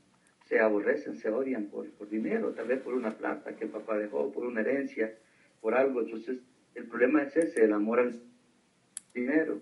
se 0.50 0.59
aborrecen, 0.59 1.16
se 1.16 1.30
odian 1.30 1.66
por, 1.66 1.88
por 1.92 2.11
dinero, 2.11 2.50
tal 2.50 2.66
vez 2.66 2.80
por 2.80 2.95
una 2.95 3.16
plata 3.16 3.54
que 3.54 3.66
el 3.66 3.71
papá 3.71 3.97
dejó, 3.97 4.33
por 4.33 4.45
una 4.45 4.62
herencia, 4.62 5.14
por 5.61 5.75
algo. 5.75 6.00
Entonces, 6.00 6.38
el 6.75 6.87
problema 6.87 7.23
es 7.23 7.37
ese, 7.37 7.64
el 7.64 7.73
amor 7.73 8.00
al 8.00 8.21
dinero. 9.14 9.61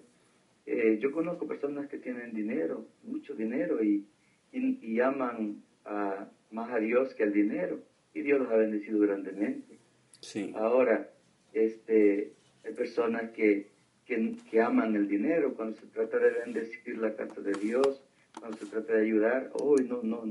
Eh, 0.64 0.96
yo 0.98 1.12
conozco 1.12 1.46
personas 1.46 1.88
que 1.88 1.98
tienen 1.98 2.32
dinero, 2.32 2.86
mucho 3.04 3.34
dinero, 3.34 3.84
y, 3.84 4.06
y, 4.50 5.00
aman 5.00 5.62
a, 5.84 6.26
más 6.52 6.70
a 6.70 6.78
Dios 6.78 7.14
que 7.14 7.24
al 7.24 7.34
dinero 7.34 7.80
y 8.14 8.22
Dios 8.22 8.40
los 8.40 8.50
ha 8.50 8.56
bendecido 8.56 8.98
grandemente. 9.00 9.76
Sí. 10.20 10.54
Ahora, 10.56 11.10
este, 11.52 12.32
hay 12.64 12.72
personas 12.72 13.30
que, 13.32 13.68
que, 14.06 14.60
aman 14.62 14.96
el 14.96 15.06
dinero 15.06 15.52
cuando 15.52 15.76
se 15.76 15.86
trata 15.88 16.18
de 16.18 16.30
bendecir 16.30 16.96
la 16.96 17.14
casa 17.14 17.42
de 17.42 17.52
Dios, 17.52 18.02
cuando 18.40 18.56
se 18.56 18.64
trata 18.64 18.94
de 18.94 19.02
ayudar, 19.02 19.50
hoy 19.52 19.86
no, 19.86 20.02
no, 20.02 20.24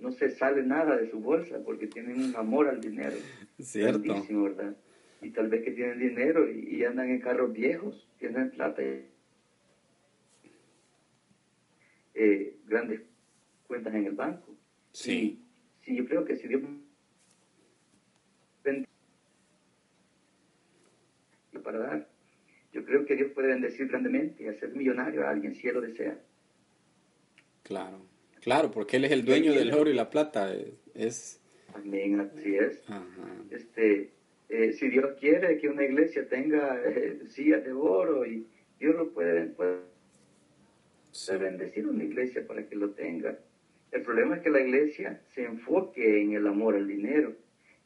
no 0.00 0.12
se 0.12 0.30
sale 0.30 0.62
nada 0.62 0.96
de 0.96 1.10
su 1.10 1.20
bolsa 1.20 1.62
porque 1.64 1.86
tienen 1.86 2.22
un 2.22 2.34
amor 2.36 2.68
al 2.68 2.80
dinero. 2.80 3.16
Cierto. 3.60 4.24
¿verdad? 4.30 4.76
Y 5.22 5.30
tal 5.30 5.48
vez 5.48 5.62
que 5.62 5.72
tienen 5.72 5.98
dinero 5.98 6.50
y, 6.50 6.82
andan 6.84 7.10
en 7.10 7.20
carros 7.20 7.52
viejos, 7.52 8.08
tienen 8.18 8.50
plata 8.50 8.82
eh, 12.14 12.56
grandes 12.66 13.02
cuentas 13.66 13.94
en 13.94 14.06
el 14.06 14.14
banco. 14.14 14.56
Sí. 14.92 15.42
sí, 15.82 15.94
yo 15.94 16.06
creo 16.06 16.24
que 16.24 16.36
si 16.36 16.48
Dios 16.48 16.62
para 21.62 21.78
dar. 21.78 22.08
Yo 22.72 22.84
creo 22.84 23.04
que 23.04 23.16
Dios 23.16 23.32
puede 23.32 23.48
bendecir 23.48 23.88
grandemente 23.88 24.44
y 24.44 24.48
hacer 24.48 24.74
millonario 24.74 25.26
a 25.26 25.30
alguien 25.30 25.54
si 25.54 25.68
Él 25.68 25.74
lo 25.74 25.80
desea. 25.80 26.18
Claro, 27.62 28.00
claro, 28.40 28.70
porque 28.70 28.96
Él 28.96 29.04
es 29.04 29.12
el 29.12 29.24
dueño 29.24 29.52
del 29.52 29.72
oro 29.72 29.90
y 29.90 29.94
la 29.94 30.10
plata. 30.10 30.54
Es... 30.94 31.40
Amén, 31.74 32.20
así 32.20 32.56
es. 32.56 32.82
Este, 33.50 34.10
eh, 34.48 34.72
si 34.72 34.88
Dios 34.88 35.12
quiere 35.20 35.58
que 35.58 35.68
una 35.68 35.84
iglesia 35.84 36.28
tenga 36.28 36.80
eh, 36.84 37.20
sillas 37.28 37.64
de 37.64 37.72
oro 37.72 38.26
y 38.26 38.46
Dios 38.78 38.96
lo 38.96 39.10
puede, 39.10 39.46
puede, 39.46 39.78
bendecir 41.38 41.86
una 41.86 42.04
iglesia 42.04 42.46
para 42.46 42.66
que 42.66 42.74
lo 42.76 42.90
tenga. 42.90 43.38
El 43.92 44.02
problema 44.02 44.36
es 44.36 44.42
que 44.42 44.50
la 44.50 44.60
iglesia 44.60 45.20
se 45.34 45.44
enfoque 45.44 46.22
en 46.22 46.32
el 46.32 46.46
amor 46.46 46.76
al 46.76 46.86
dinero 46.86 47.34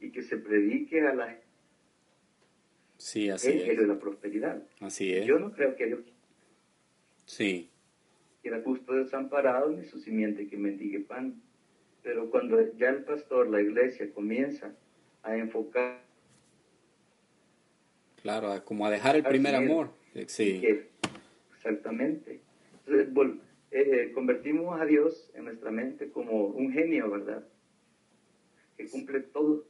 y 0.00 0.11
que 0.11 0.23
se 0.23 0.37
predique 0.37 1.00
a 1.02 1.14
la 1.14 1.38
Sí, 2.96 3.28
así 3.28 3.49
es. 3.49 3.76
de 3.76 3.87
la 3.87 3.99
prosperidad. 3.99 4.62
Así 4.80 5.12
es. 5.12 5.26
Yo 5.26 5.38
no 5.38 5.52
creo 5.52 5.76
que 5.76 5.87
Dios 5.87 6.00
sí. 7.26 7.70
Quiera 8.45 8.61
justo 8.61 8.93
desamparado 8.93 9.71
ni 9.71 9.87
su 9.87 9.99
simiente 10.01 10.47
que 10.47 10.59
mendigue 10.59 11.01
pan. 11.01 11.41
Pero 12.03 12.31
cuando 12.31 12.61
ya 12.77 12.91
el 12.91 13.03
pastor, 13.05 13.49
la 13.49 13.63
iglesia, 13.63 14.13
comienza 14.13 14.75
a 15.23 15.35
enfocar. 15.35 16.03
Claro, 18.21 18.63
como 18.67 18.85
a 18.85 18.91
dejar 18.91 19.17
el 19.17 19.25
primer 19.25 19.55
amor. 19.55 19.89
Sí. 20.27 20.63
exactamente. 21.57 22.41
Entonces, 22.87 23.41
eh, 23.71 24.13
convertimos 24.15 24.79
a 24.79 24.85
Dios 24.85 25.31
en 25.35 25.47
nuestra 25.47 25.71
mente 25.71 26.11
como 26.11 26.49
un 26.49 26.71
genio, 26.71 27.11
¿verdad? 27.11 27.47
Que 28.77 28.87
cumple 28.89 29.21
todo. 29.21 29.65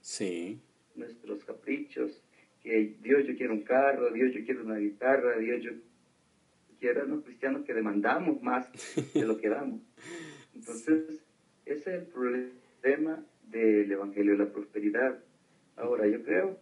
Sí. 0.00 0.58
Nuestros 0.94 1.44
caprichos, 1.44 2.22
que 2.62 2.94
Dios 3.02 3.26
yo 3.26 3.36
quiero 3.36 3.52
un 3.52 3.62
carro, 3.62 4.10
Dios 4.10 4.32
yo 4.32 4.42
quiero 4.46 4.64
una 4.64 4.78
guitarra, 4.78 5.36
Dios 5.36 5.62
yo 5.62 5.72
quiero, 6.78 7.04
los 7.06 7.24
cristianos 7.24 7.64
que 7.64 7.74
demandamos 7.74 8.42
más 8.42 8.70
de 9.14 9.24
lo 9.24 9.36
que 9.36 9.48
damos. 9.48 9.80
Entonces, 10.54 11.24
ese 11.66 11.80
es 11.80 11.86
el 11.86 12.06
problema 12.06 13.24
del 13.48 13.90
Evangelio 13.90 14.32
de 14.32 14.44
la 14.44 14.52
Prosperidad. 14.52 15.18
Ahora, 15.76 16.06
yo 16.06 16.22
creo 16.22 16.58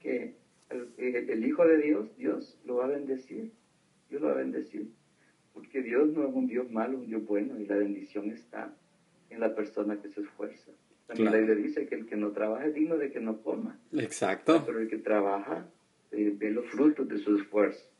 que 0.00 0.36
el, 0.70 1.44
Hijo 1.44 1.66
de 1.66 1.78
Dios, 1.78 2.16
Dios 2.16 2.58
lo 2.64 2.76
va 2.76 2.86
a 2.86 2.88
bendecir, 2.88 3.52
Dios 4.08 4.22
lo 4.22 4.28
va 4.28 4.34
a 4.34 4.38
bendecir, 4.38 4.90
porque 5.52 5.82
Dios 5.82 6.08
no 6.12 6.26
es 6.26 6.34
un 6.34 6.46
Dios 6.46 6.70
malo, 6.70 6.98
un 6.98 7.06
Dios 7.06 7.24
bueno, 7.26 7.58
y 7.58 7.66
la 7.66 7.76
bendición 7.76 8.30
está 8.30 8.74
en 9.30 9.40
la 9.40 9.54
persona 9.54 10.00
que 10.00 10.08
se 10.08 10.20
esfuerza. 10.22 10.72
También 11.06 11.32
la 11.32 11.38
Biblia 11.38 11.56
dice 11.56 11.86
que 11.86 11.94
el 11.94 12.06
que 12.06 12.16
no 12.16 12.30
trabaja 12.30 12.66
es 12.66 12.74
digno 12.74 12.96
de 12.96 13.10
que 13.10 13.20
no 13.20 13.42
coma. 13.42 13.78
Exacto. 13.92 14.62
Pero 14.64 14.78
el 14.78 14.88
que 14.88 14.98
trabaja 14.98 15.66
eh, 16.10 16.34
ve 16.36 16.50
los 16.50 16.66
frutos 16.70 17.08
de 17.08 17.18
su 17.18 17.36
esfuerzo. 17.36 17.91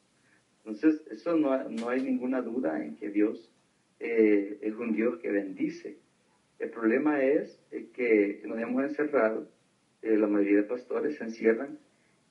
Entonces, 0.65 1.03
eso 1.11 1.37
no, 1.37 1.69
no 1.69 1.89
hay 1.89 2.03
ninguna 2.03 2.41
duda 2.41 2.85
en 2.85 2.97
que 2.97 3.11
Dios 3.11 3.51
eh, 3.99 4.59
es 4.63 4.75
un 4.75 4.95
Dios 4.95 5.19
que 5.19 5.31
bendice. 5.31 5.99
El 6.59 6.71
problema 6.71 7.23
es 7.23 7.61
eh, 7.71 7.89
que 7.93 8.43
nos 8.45 8.59
hemos 8.59 8.85
encerrado, 8.85 9.49
la 10.03 10.27
mayoría 10.27 10.59
de 10.59 10.63
pastores 10.65 11.17
se 11.17 11.25
encierran 11.25 11.79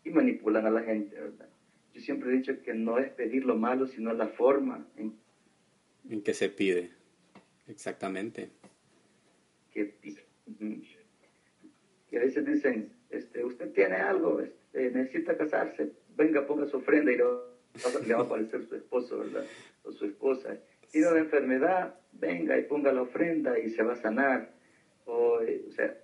y 0.03 0.09
manipulan 0.09 0.65
a 0.65 0.69
la 0.69 0.81
gente, 0.81 1.15
¿verdad? 1.15 1.47
Yo 1.93 2.01
siempre 2.01 2.29
he 2.29 2.37
dicho 2.37 2.61
que 2.61 2.73
no 2.73 2.97
es 2.97 3.09
pedir 3.11 3.45
lo 3.45 3.55
malo, 3.55 3.87
sino 3.87 4.13
la 4.13 4.27
forma 4.27 4.85
en, 4.97 5.13
en 6.09 6.21
que 6.21 6.33
se 6.33 6.49
pide. 6.49 6.91
Exactamente. 7.67 8.49
Que 9.71 9.85
pide. 9.85 10.25
Y 12.11 12.17
a 12.17 12.19
veces 12.19 12.45
dicen, 12.45 12.91
este, 13.09 13.43
usted 13.45 13.71
tiene 13.71 13.95
algo, 13.95 14.41
este, 14.41 14.91
necesita 14.91 15.37
casarse, 15.37 15.93
venga, 16.17 16.45
ponga 16.45 16.65
su 16.67 16.77
ofrenda 16.77 17.11
y 17.11 17.17
le 18.05 18.13
va, 18.13 18.21
a 18.21 18.23
aparecer 18.23 18.65
su 18.65 18.75
esposo, 18.75 19.19
¿verdad? 19.19 19.45
O 19.83 19.91
su 19.91 20.05
esposa. 20.05 20.57
Tiene 20.91 21.07
una 21.07 21.19
enfermedad, 21.19 21.95
venga 22.13 22.57
y 22.57 22.63
ponga 22.63 22.91
la 22.91 23.03
ofrenda 23.03 23.57
y 23.59 23.69
se 23.69 23.83
va 23.83 23.93
a 23.93 24.01
sanar. 24.01 24.51
O, 25.05 25.41
eh, 25.41 25.63
o 25.67 25.71
sea, 25.71 25.95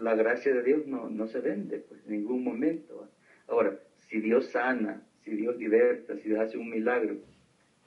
la 0.00 0.14
gracia 0.14 0.54
de 0.54 0.62
Dios 0.62 0.86
no, 0.86 1.08
no 1.08 1.26
se 1.26 1.40
vende, 1.40 1.78
pues, 1.78 2.00
en 2.06 2.12
ningún 2.12 2.44
momento. 2.44 3.08
Ahora, 3.48 3.78
si 4.08 4.20
Dios 4.20 4.46
sana, 4.50 5.02
si 5.24 5.32
Dios 5.32 5.56
liberta, 5.56 6.16
si 6.16 6.28
Dios 6.28 6.40
hace 6.40 6.58
un 6.58 6.70
milagro, 6.70 7.16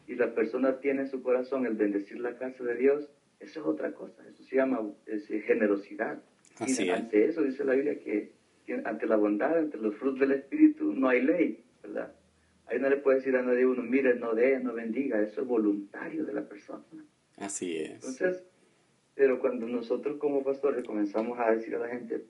y 0.08 0.16
la 0.16 0.34
persona 0.34 0.80
tiene 0.80 1.02
en 1.02 1.10
su 1.10 1.22
corazón 1.22 1.66
el 1.66 1.76
bendecir 1.76 2.20
la 2.20 2.38
casa 2.38 2.64
de 2.64 2.76
Dios, 2.76 3.10
eso 3.40 3.60
es 3.60 3.66
otra 3.66 3.92
cosa, 3.92 4.24
eso 4.28 4.44
se 4.44 4.56
llama 4.56 4.82
generosidad. 5.46 6.22
y 6.66 6.90
ante 6.90 7.26
eso 7.26 7.44
dice 7.44 7.64
la 7.64 7.74
Biblia 7.74 8.00
que, 8.00 8.32
ante 8.86 9.06
la 9.06 9.16
bondad, 9.16 9.58
ante 9.58 9.78
los 9.78 9.96
frutos 9.96 10.22
del 10.22 10.32
Espíritu, 10.32 10.94
no 10.94 11.10
hay 11.10 11.22
ley, 11.22 11.64
¿verdad? 11.84 12.14
Ahí 12.68 12.80
no 12.80 12.90
le 12.90 12.98
puede 12.98 13.18
decir 13.18 13.36
a 13.36 13.42
nadie 13.42 13.66
uno, 13.66 13.82
mire, 13.82 14.16
no 14.16 14.34
dé, 14.34 14.60
no 14.60 14.74
bendiga, 14.74 15.22
eso 15.22 15.42
es 15.42 15.48
voluntario 15.48 16.26
de 16.26 16.34
la 16.34 16.48
persona. 16.48 16.84
Así 17.38 17.78
es. 17.78 17.92
Entonces, 17.92 18.44
pero 19.16 19.40
cuando 19.40 19.68
nosotros 19.68 20.18
como 20.18 20.44
pastores 20.44 20.86
comenzamos 20.86 21.40
a 21.40 21.52
decir 21.52 21.76
a 21.76 21.80
la 21.80 21.88
gente, 21.88 22.26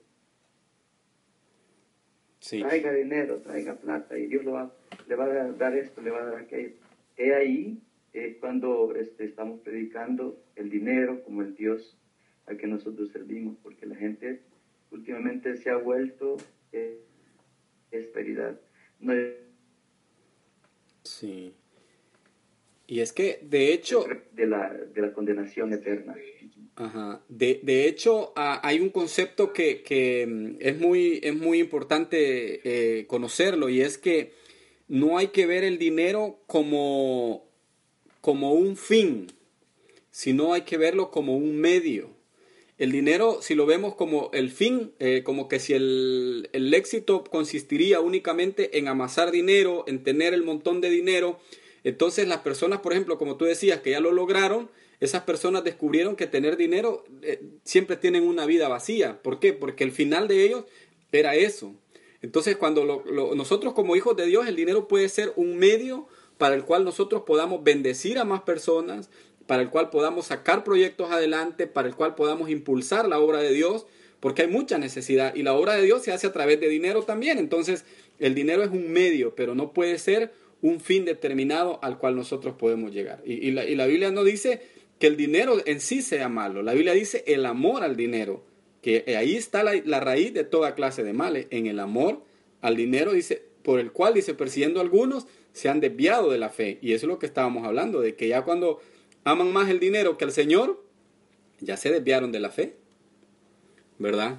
traiga 2.40 2.92
dinero, 2.92 3.40
traiga 3.40 3.74
plata, 3.74 4.18
y 4.18 4.26
Dios 4.26 4.44
le 4.44 4.52
va, 4.52 4.72
le 5.06 5.14
va 5.16 5.24
a 5.24 5.52
dar 5.52 5.76
esto, 5.76 6.00
le 6.00 6.10
va 6.10 6.22
a 6.22 6.26
dar 6.26 6.36
aquello. 6.36 6.70
He 7.16 7.34
ahí 7.34 7.82
es 8.12 8.36
cuando 8.36 8.94
este, 8.94 9.24
estamos 9.24 9.60
predicando 9.60 10.40
el 10.56 10.70
dinero 10.70 11.22
como 11.24 11.42
el 11.42 11.54
Dios 11.54 11.98
al 12.46 12.56
que 12.56 12.66
nosotros 12.66 13.10
servimos, 13.10 13.56
porque 13.62 13.86
la 13.86 13.96
gente 13.96 14.40
últimamente 14.90 15.56
se 15.56 15.70
ha 15.70 15.76
vuelto 15.76 16.36
eh, 16.72 17.00
esperidad. 17.90 18.58
Sí. 21.20 21.52
Y 22.86 23.00
es 23.00 23.12
que, 23.12 23.40
de 23.42 23.72
hecho... 23.72 24.06
De 24.32 24.46
la, 24.46 24.72
de 24.72 25.02
la 25.02 25.12
condenación 25.12 25.72
eterna. 25.74 26.14
Ajá. 26.76 27.20
De, 27.28 27.60
de 27.62 27.86
hecho, 27.86 28.32
hay 28.36 28.80
un 28.80 28.88
concepto 28.90 29.52
que, 29.52 29.82
que, 29.82 30.26
mm, 30.26 30.56
es, 30.60 30.78
muy, 30.78 31.20
es 31.22 31.34
muy 31.34 31.58
importante 31.60 32.60
eh, 32.64 33.06
conocerlo 33.06 33.68
y 33.68 33.82
es 33.82 33.98
que 33.98 34.32
no 34.88 35.18
hay 35.18 35.28
que 35.28 35.46
ver 35.46 35.64
el 35.64 35.76
dinero 35.78 36.40
como, 36.46 37.46
como 38.20 38.54
un 38.54 38.76
fin, 38.76 39.26
sino 40.10 40.54
hay 40.54 40.62
que 40.62 40.78
verlo 40.78 41.10
como 41.10 41.36
un 41.36 41.60
medio. 41.60 42.17
El 42.78 42.92
dinero, 42.92 43.38
si 43.42 43.54
lo 43.54 43.66
vemos 43.66 43.94
como 43.96 44.30
el 44.32 44.50
fin, 44.50 44.92
eh, 45.00 45.22
como 45.24 45.48
que 45.48 45.58
si 45.58 45.74
el, 45.74 46.48
el 46.52 46.72
éxito 46.72 47.24
consistiría 47.24 48.00
únicamente 48.00 48.78
en 48.78 48.86
amasar 48.86 49.32
dinero, 49.32 49.84
en 49.88 50.04
tener 50.04 50.32
el 50.32 50.44
montón 50.44 50.80
de 50.80 50.88
dinero, 50.88 51.40
entonces 51.84 52.28
las 52.28 52.38
personas, 52.38 52.80
por 52.80 52.92
ejemplo, 52.92 53.18
como 53.18 53.36
tú 53.36 53.44
decías, 53.44 53.80
que 53.80 53.90
ya 53.90 54.00
lo 54.00 54.12
lograron, 54.12 54.70
esas 55.00 55.22
personas 55.22 55.64
descubrieron 55.64 56.16
que 56.16 56.26
tener 56.26 56.56
dinero 56.56 57.04
eh, 57.22 57.40
siempre 57.64 57.96
tienen 57.96 58.24
una 58.24 58.46
vida 58.46 58.68
vacía. 58.68 59.22
¿Por 59.22 59.38
qué? 59.38 59.52
Porque 59.52 59.84
el 59.84 59.92
final 59.92 60.28
de 60.28 60.44
ellos 60.44 60.64
era 61.12 61.34
eso. 61.36 61.74
Entonces, 62.20 62.56
cuando 62.56 63.04
nosotros 63.36 63.74
como 63.74 63.94
hijos 63.94 64.16
de 64.16 64.26
Dios, 64.26 64.48
el 64.48 64.56
dinero 64.56 64.88
puede 64.88 65.08
ser 65.08 65.32
un 65.36 65.56
medio 65.56 66.08
para 66.36 66.56
el 66.56 66.64
cual 66.64 66.84
nosotros 66.84 67.22
podamos 67.26 67.62
bendecir 67.62 68.18
a 68.18 68.24
más 68.24 68.42
personas, 68.42 69.08
para 69.48 69.62
el 69.62 69.70
cual 69.70 69.88
podamos 69.88 70.26
sacar 70.26 70.62
proyectos 70.62 71.10
adelante, 71.10 71.66
para 71.66 71.88
el 71.88 71.94
cual 71.94 72.14
podamos 72.14 72.50
impulsar 72.50 73.08
la 73.08 73.18
obra 73.18 73.38
de 73.38 73.50
Dios, 73.50 73.86
porque 74.20 74.42
hay 74.42 74.48
mucha 74.48 74.76
necesidad 74.76 75.34
y 75.34 75.42
la 75.42 75.54
obra 75.54 75.74
de 75.74 75.82
Dios 75.82 76.02
se 76.02 76.12
hace 76.12 76.26
a 76.26 76.32
través 76.34 76.60
de 76.60 76.68
dinero 76.68 77.02
también. 77.04 77.38
Entonces, 77.38 77.86
el 78.18 78.34
dinero 78.34 78.62
es 78.62 78.68
un 78.68 78.92
medio, 78.92 79.34
pero 79.34 79.54
no 79.54 79.72
puede 79.72 79.96
ser 79.96 80.34
un 80.60 80.80
fin 80.80 81.06
determinado 81.06 81.78
al 81.82 81.96
cual 81.96 82.14
nosotros 82.14 82.56
podemos 82.58 82.92
llegar. 82.92 83.22
Y, 83.24 83.50
la, 83.52 83.64
y 83.64 83.74
la 83.74 83.86
Biblia 83.86 84.10
no 84.10 84.22
dice 84.22 84.60
que 84.98 85.06
el 85.06 85.16
dinero 85.16 85.56
en 85.64 85.80
sí 85.80 86.02
sea 86.02 86.28
malo. 86.28 86.62
La 86.62 86.74
Biblia 86.74 86.92
dice 86.92 87.24
el 87.26 87.46
amor 87.46 87.82
al 87.84 87.96
dinero, 87.96 88.44
que 88.82 89.16
ahí 89.16 89.34
está 89.34 89.62
la, 89.62 90.00
raíz 90.00 90.34
de 90.34 90.44
toda 90.44 90.74
clase 90.74 91.04
de 91.04 91.14
males. 91.14 91.46
En 91.48 91.64
el 91.64 91.80
amor 91.80 92.22
al 92.60 92.76
dinero, 92.76 93.12
dice, 93.12 93.42
por 93.62 93.80
el 93.80 93.92
cual, 93.92 94.12
dice, 94.12 94.34
persiguiendo 94.34 94.80
a 94.80 94.82
algunos, 94.82 95.26
se 95.52 95.70
han 95.70 95.80
desviado 95.80 96.30
de 96.30 96.36
la 96.36 96.50
fe. 96.50 96.78
Y 96.82 96.92
eso 96.92 97.06
es 97.06 97.08
lo 97.08 97.18
que 97.18 97.24
estábamos 97.24 97.66
hablando, 97.66 98.02
de 98.02 98.14
que 98.14 98.28
ya 98.28 98.42
cuando 98.42 98.80
aman 99.24 99.52
más 99.52 99.68
el 99.68 99.80
dinero 99.80 100.16
que 100.16 100.24
al 100.24 100.32
Señor, 100.32 100.82
ya 101.60 101.76
se 101.76 101.90
desviaron 101.90 102.32
de 102.32 102.40
la 102.40 102.50
fe. 102.50 102.74
¿Verdad? 103.98 104.38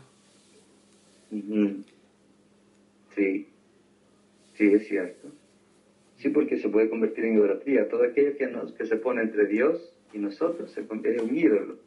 Sí, 3.15 3.47
sí, 4.55 4.73
es 4.73 4.87
cierto. 4.87 5.29
Sí, 6.17 6.29
porque 6.29 6.57
se 6.59 6.69
puede 6.69 6.89
convertir 6.89 7.25
en 7.25 7.35
idolatría. 7.35 7.89
Todo 7.89 8.03
aquello 8.03 8.37
que, 8.37 8.47
nos, 8.47 8.73
que 8.73 8.85
se 8.85 8.97
pone 8.97 9.21
entre 9.21 9.45
Dios 9.45 9.93
y 10.13 10.17
nosotros 10.17 10.71
se 10.71 10.85
convierte 10.85 11.21
en 11.21 11.29
un 11.29 11.37
ídolo, 11.37 11.79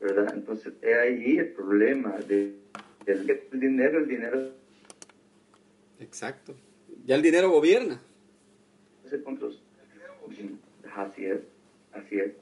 ¿verdad? 0.00 0.32
Entonces, 0.34 0.72
es 0.82 0.96
ahí 0.96 1.38
el 1.38 1.52
problema 1.52 2.18
de, 2.18 2.54
del 3.04 3.40
dinero, 3.52 3.98
el 3.98 4.08
dinero. 4.08 4.50
Exacto. 5.98 6.54
Ya 7.06 7.14
el 7.14 7.22
dinero 7.22 7.50
gobierna. 7.50 8.00
Así 10.94 11.24
es, 11.24 11.40
así 11.92 12.18
es. 12.18 12.32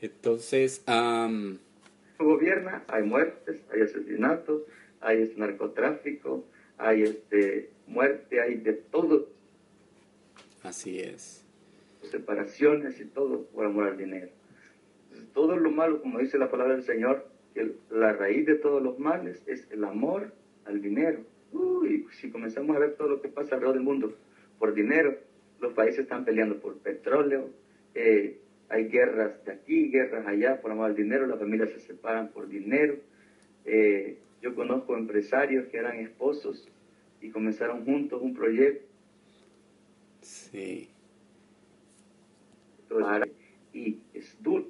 Entonces, 0.00 0.82
gobierna, 2.18 2.84
hay 2.88 3.02
muertes, 3.02 3.62
hay 3.72 3.82
asesinatos, 3.82 4.62
hay 5.00 5.22
este 5.22 5.38
narcotráfico, 5.38 6.44
hay 6.78 7.02
este 7.02 7.70
muerte, 7.86 8.40
hay 8.40 8.56
de 8.56 8.72
todo. 8.72 9.28
Así 10.62 11.00
es 11.00 11.44
separaciones 12.10 13.00
y 13.00 13.04
todo 13.06 13.44
por 13.46 13.66
amor 13.66 13.88
al 13.88 13.96
dinero. 13.96 14.28
todo 15.32 15.56
lo 15.56 15.70
malo, 15.70 16.00
como 16.00 16.18
dice 16.18 16.38
la 16.38 16.50
palabra 16.50 16.74
del 16.74 16.84
Señor, 16.84 17.26
que 17.54 17.72
la 17.90 18.12
raíz 18.12 18.46
de 18.46 18.56
todos 18.56 18.82
los 18.82 18.98
males 18.98 19.42
es 19.46 19.66
el 19.70 19.84
amor 19.84 20.32
al 20.64 20.80
dinero. 20.80 21.20
Uy, 21.52 22.06
si 22.20 22.30
comenzamos 22.30 22.76
a 22.76 22.80
ver 22.80 22.94
todo 22.94 23.08
lo 23.08 23.20
que 23.20 23.28
pasa 23.28 23.54
alrededor 23.54 23.76
del 23.76 23.84
mundo 23.84 24.14
por 24.58 24.74
dinero, 24.74 25.16
los 25.64 25.74
países 25.74 26.00
están 26.00 26.24
peleando 26.24 26.60
por 26.60 26.78
petróleo, 26.78 27.50
eh, 27.94 28.38
hay 28.68 28.88
guerras 28.88 29.44
de 29.44 29.52
aquí, 29.52 29.88
guerras 29.88 30.26
allá 30.26 30.60
por 30.60 30.70
amor 30.70 30.86
al 30.86 30.96
dinero, 30.96 31.26
las 31.26 31.38
familias 31.38 31.70
se 31.70 31.80
separan 31.80 32.28
por 32.28 32.48
dinero. 32.48 32.96
Eh, 33.64 34.18
yo 34.40 34.54
conozco 34.54 34.96
empresarios 34.96 35.66
que 35.68 35.78
eran 35.78 35.98
esposos 35.98 36.68
y 37.20 37.30
comenzaron 37.30 37.84
juntos 37.84 38.20
un 38.22 38.34
proyecto. 38.34 38.86
Sí 40.20 40.88
y 43.72 43.98
es 44.12 44.36
duro 44.40 44.66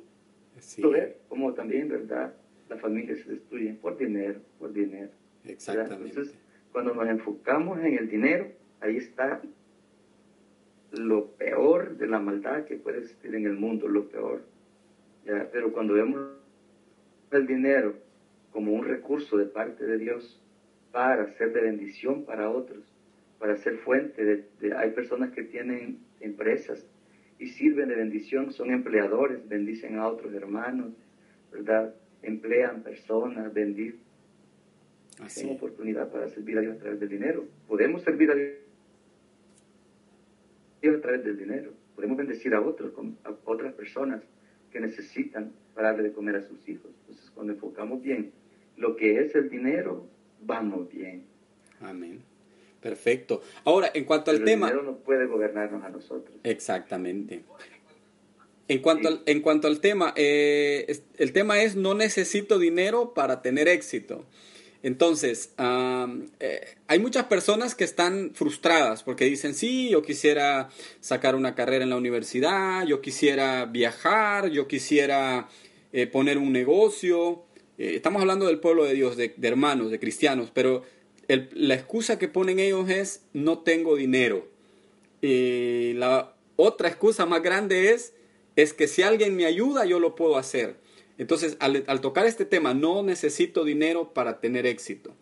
ver 0.90 1.18
cómo 1.28 1.52
también, 1.52 1.88
¿verdad? 1.88 2.34
Las 2.68 2.80
familias 2.80 3.20
se 3.20 3.32
destruyen 3.32 3.76
por 3.76 3.96
dinero, 3.98 4.40
por 4.58 4.72
dinero. 4.72 5.10
Exactamente. 5.44 6.08
Entonces, 6.08 6.34
cuando 6.72 6.94
nos 6.94 7.06
enfocamos 7.08 7.78
en 7.80 7.98
el 7.98 8.08
dinero, 8.08 8.48
ahí 8.80 8.96
está 8.96 9.42
lo 10.98 11.26
peor 11.32 11.96
de 11.96 12.06
la 12.06 12.18
maldad 12.18 12.64
que 12.64 12.76
puede 12.76 12.98
existir 12.98 13.34
en 13.34 13.46
el 13.46 13.54
mundo, 13.54 13.88
lo 13.88 14.08
peor. 14.08 14.42
¿ya? 15.24 15.48
Pero 15.52 15.72
cuando 15.72 15.94
vemos 15.94 16.30
el 17.30 17.46
dinero 17.46 17.94
como 18.52 18.72
un 18.72 18.84
recurso 18.84 19.36
de 19.36 19.46
parte 19.46 19.84
de 19.84 19.98
Dios 19.98 20.40
para 20.92 21.26
ser 21.36 21.52
de 21.52 21.60
bendición 21.60 22.24
para 22.24 22.50
otros, 22.50 22.84
para 23.38 23.56
ser 23.56 23.78
fuente 23.78 24.24
de 24.24 24.74
hay 24.76 24.90
personas 24.92 25.32
que 25.32 25.42
tienen 25.42 25.98
empresas 26.20 26.86
y 27.38 27.48
sirven 27.48 27.88
de 27.88 27.96
bendición, 27.96 28.52
son 28.52 28.70
empleadores, 28.70 29.48
bendicen 29.48 29.96
a 29.96 30.06
otros 30.06 30.32
hermanos, 30.34 30.92
¿verdad? 31.52 31.94
Emplean 32.22 32.82
personas, 32.82 33.52
bendicen. 33.52 34.00
Así. 35.20 35.48
oportunidad 35.48 36.10
para 36.10 36.28
servir 36.28 36.58
a 36.58 36.60
Dios 36.60 36.76
a 36.76 36.80
través 36.80 36.98
del 36.98 37.08
dinero. 37.08 37.44
Podemos 37.68 38.02
servir 38.02 38.30
a 38.30 38.34
Dios 38.34 38.63
a 40.92 41.00
través 41.00 41.24
del 41.24 41.36
dinero. 41.36 41.72
Podemos 41.94 42.16
bendecir 42.16 42.54
a 42.54 42.60
otros, 42.60 42.92
a 43.24 43.34
otras 43.44 43.72
personas 43.74 44.22
que 44.70 44.80
necesitan 44.80 45.52
para 45.74 45.88
darle 45.88 46.04
de 46.04 46.12
comer 46.12 46.36
a 46.36 46.42
sus 46.42 46.68
hijos. 46.68 46.90
Entonces, 47.00 47.30
cuando 47.30 47.52
enfocamos 47.52 48.02
bien 48.02 48.32
lo 48.76 48.96
que 48.96 49.20
es 49.20 49.34
el 49.34 49.48
dinero, 49.48 50.06
vamos 50.40 50.90
bien. 50.90 51.24
Amén. 51.80 52.22
Perfecto. 52.80 53.42
Ahora, 53.64 53.90
en 53.94 54.04
cuanto 54.04 54.30
al 54.30 54.44
tema... 54.44 54.66
El 54.68 54.74
dinero 54.74 54.92
no 54.92 54.98
puede 54.98 55.26
gobernarnos 55.26 55.82
a 55.84 55.88
nosotros. 55.88 56.36
Exactamente. 56.42 57.44
En 58.68 58.80
cuanto, 58.80 59.08
al, 59.08 59.22
en 59.26 59.40
cuanto 59.40 59.68
al 59.68 59.80
tema, 59.80 60.12
eh, 60.16 61.00
el 61.18 61.32
tema 61.32 61.62
es 61.62 61.76
no 61.76 61.94
necesito 61.94 62.58
dinero 62.58 63.12
para 63.14 63.42
tener 63.42 63.68
éxito. 63.68 64.24
Entonces, 64.84 65.54
eh, 66.40 66.76
hay 66.88 66.98
muchas 66.98 67.24
personas 67.24 67.74
que 67.74 67.84
están 67.84 68.32
frustradas 68.34 69.02
porque 69.02 69.24
dicen, 69.24 69.54
sí, 69.54 69.88
yo 69.88 70.02
quisiera 70.02 70.68
sacar 71.00 71.36
una 71.36 71.54
carrera 71.54 71.84
en 71.84 71.88
la 71.88 71.96
universidad, 71.96 72.84
yo 72.84 73.00
quisiera 73.00 73.64
viajar, 73.64 74.50
yo 74.50 74.68
quisiera 74.68 75.48
eh, 75.94 76.06
poner 76.06 76.36
un 76.36 76.52
negocio. 76.52 77.44
estamos 77.78 78.20
hablando 78.20 78.44
del 78.44 78.60
pueblo 78.60 78.84
de 78.84 78.92
Dios, 78.92 79.16
de 79.16 79.34
hermanos, 79.40 79.90
de 79.90 79.98
cristianos, 79.98 80.50
pero 80.52 80.82
la 81.28 81.74
excusa 81.74 82.18
que 82.18 82.28
ponen 82.28 82.58
ellos 82.58 82.90
es 82.90 83.22
no 83.32 83.60
tengo 83.60 83.96
dinero. 83.96 84.46
Y 85.22 85.94
la 85.94 86.34
otra 86.56 86.88
excusa 86.88 87.24
más 87.24 87.42
grande 87.42 87.94
es, 87.94 88.12
es 88.54 88.74
que 88.74 88.86
si 88.86 89.00
alguien 89.00 89.34
me 89.34 89.46
ayuda, 89.46 89.86
yo 89.86 89.98
lo 89.98 90.14
puedo 90.14 90.36
hacer. 90.36 90.76
Entonces, 91.18 91.56
al, 91.60 92.00
tocar 92.00 92.26
este 92.26 92.44
tema, 92.44 92.74
no 92.74 93.02
necesito 93.02 93.64
dinero 93.64 94.12
para 94.12 94.40
tener 94.40 94.66
éxito. 94.66 95.14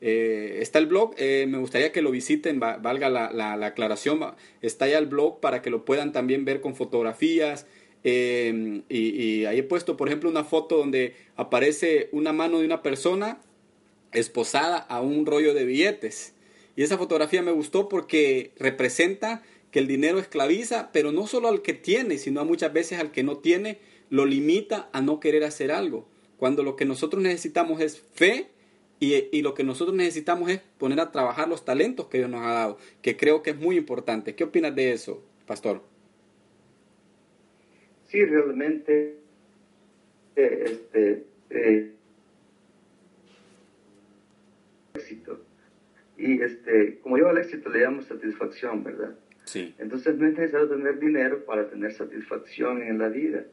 Eh, 0.00 0.58
está 0.60 0.78
el 0.78 0.86
blog, 0.86 1.14
eh, 1.16 1.46
me 1.48 1.58
gustaría 1.58 1.90
que 1.90 2.02
lo 2.02 2.10
visiten, 2.10 2.60
valga 2.60 3.08
la, 3.08 3.66
aclaración, 3.66 4.20
está 4.62 4.86
ya 4.86 4.98
el 4.98 5.06
blog 5.06 5.40
para 5.40 5.62
que 5.62 5.70
lo 5.70 5.84
puedan 5.84 6.12
también 6.12 6.44
ver 6.44 6.60
con 6.60 6.76
fotografías. 6.76 7.66
Eh, 8.04 8.82
y, 8.88 9.08
y 9.22 9.44
ahí 9.46 9.58
he 9.58 9.62
puesto, 9.62 9.96
por 9.96 10.08
ejemplo, 10.08 10.30
una 10.30 10.44
foto 10.44 10.76
donde 10.76 11.14
aparece 11.36 12.08
una 12.12 12.32
mano 12.32 12.60
de 12.60 12.66
una 12.66 12.82
persona 12.82 13.40
esposada 14.12 14.76
a 14.78 15.00
un 15.00 15.26
rollo 15.26 15.54
de 15.54 15.64
billetes. 15.64 16.34
Y 16.76 16.82
esa 16.82 16.98
fotografía 16.98 17.42
me 17.42 17.50
gustó 17.50 17.88
porque 17.88 18.52
representa 18.58 19.42
que 19.70 19.80
el 19.80 19.86
dinero 19.86 20.18
esclaviza, 20.18 20.90
pero 20.92 21.12
no 21.12 21.26
solo 21.26 21.48
al 21.48 21.62
que 21.62 21.74
tiene, 21.74 22.18
sino 22.18 22.40
a 22.40 22.44
muchas 22.44 22.72
veces 22.72 22.98
al 23.00 23.10
que 23.10 23.22
no 23.22 23.38
tiene, 23.38 23.78
lo 24.10 24.26
limita 24.26 24.88
a 24.92 25.00
no 25.00 25.20
querer 25.20 25.44
hacer 25.44 25.70
algo. 25.70 26.08
Cuando 26.36 26.62
lo 26.62 26.76
que 26.76 26.84
nosotros 26.84 27.22
necesitamos 27.22 27.80
es 27.80 28.00
fe 28.00 28.48
y, 29.00 29.42
lo 29.42 29.54
que 29.54 29.64
nosotros 29.64 29.96
necesitamos 29.96 30.50
es 30.50 30.60
poner 30.78 31.00
a 31.00 31.12
trabajar 31.12 31.48
los 31.48 31.64
talentos 31.64 32.06
que 32.06 32.18
Dios 32.18 32.30
nos 32.30 32.42
ha 32.42 32.52
dado, 32.52 32.78
que 33.02 33.16
creo 33.16 33.42
que 33.42 33.50
es 33.50 33.56
muy 33.56 33.76
importante. 33.76 34.34
¿Qué 34.34 34.44
opinas 34.44 34.74
de 34.74 34.92
eso, 34.92 35.22
pastor? 35.46 35.82
Sí, 38.06 38.24
realmente, 38.24 39.16
este, 40.34 41.24
eh, 41.50 41.92
éxito. 44.94 45.40
Y 46.16 46.42
este, 46.42 46.98
como 47.00 47.18
yo 47.18 47.28
al 47.28 47.38
éxito 47.38 47.68
le 47.70 47.80
llamo 47.80 48.02
satisfacción, 48.02 48.82
¿verdad? 48.82 49.16
Sí. 49.44 49.74
Entonces 49.78 50.16
no 50.16 50.26
es 50.26 50.36
necesario 50.36 50.68
tener 50.68 50.98
dinero 50.98 51.44
para 51.44 51.68
tener 51.70 51.92
satisfacción 51.92 52.82
en 52.82 52.98
la 52.98 53.08
vida, 53.08 53.44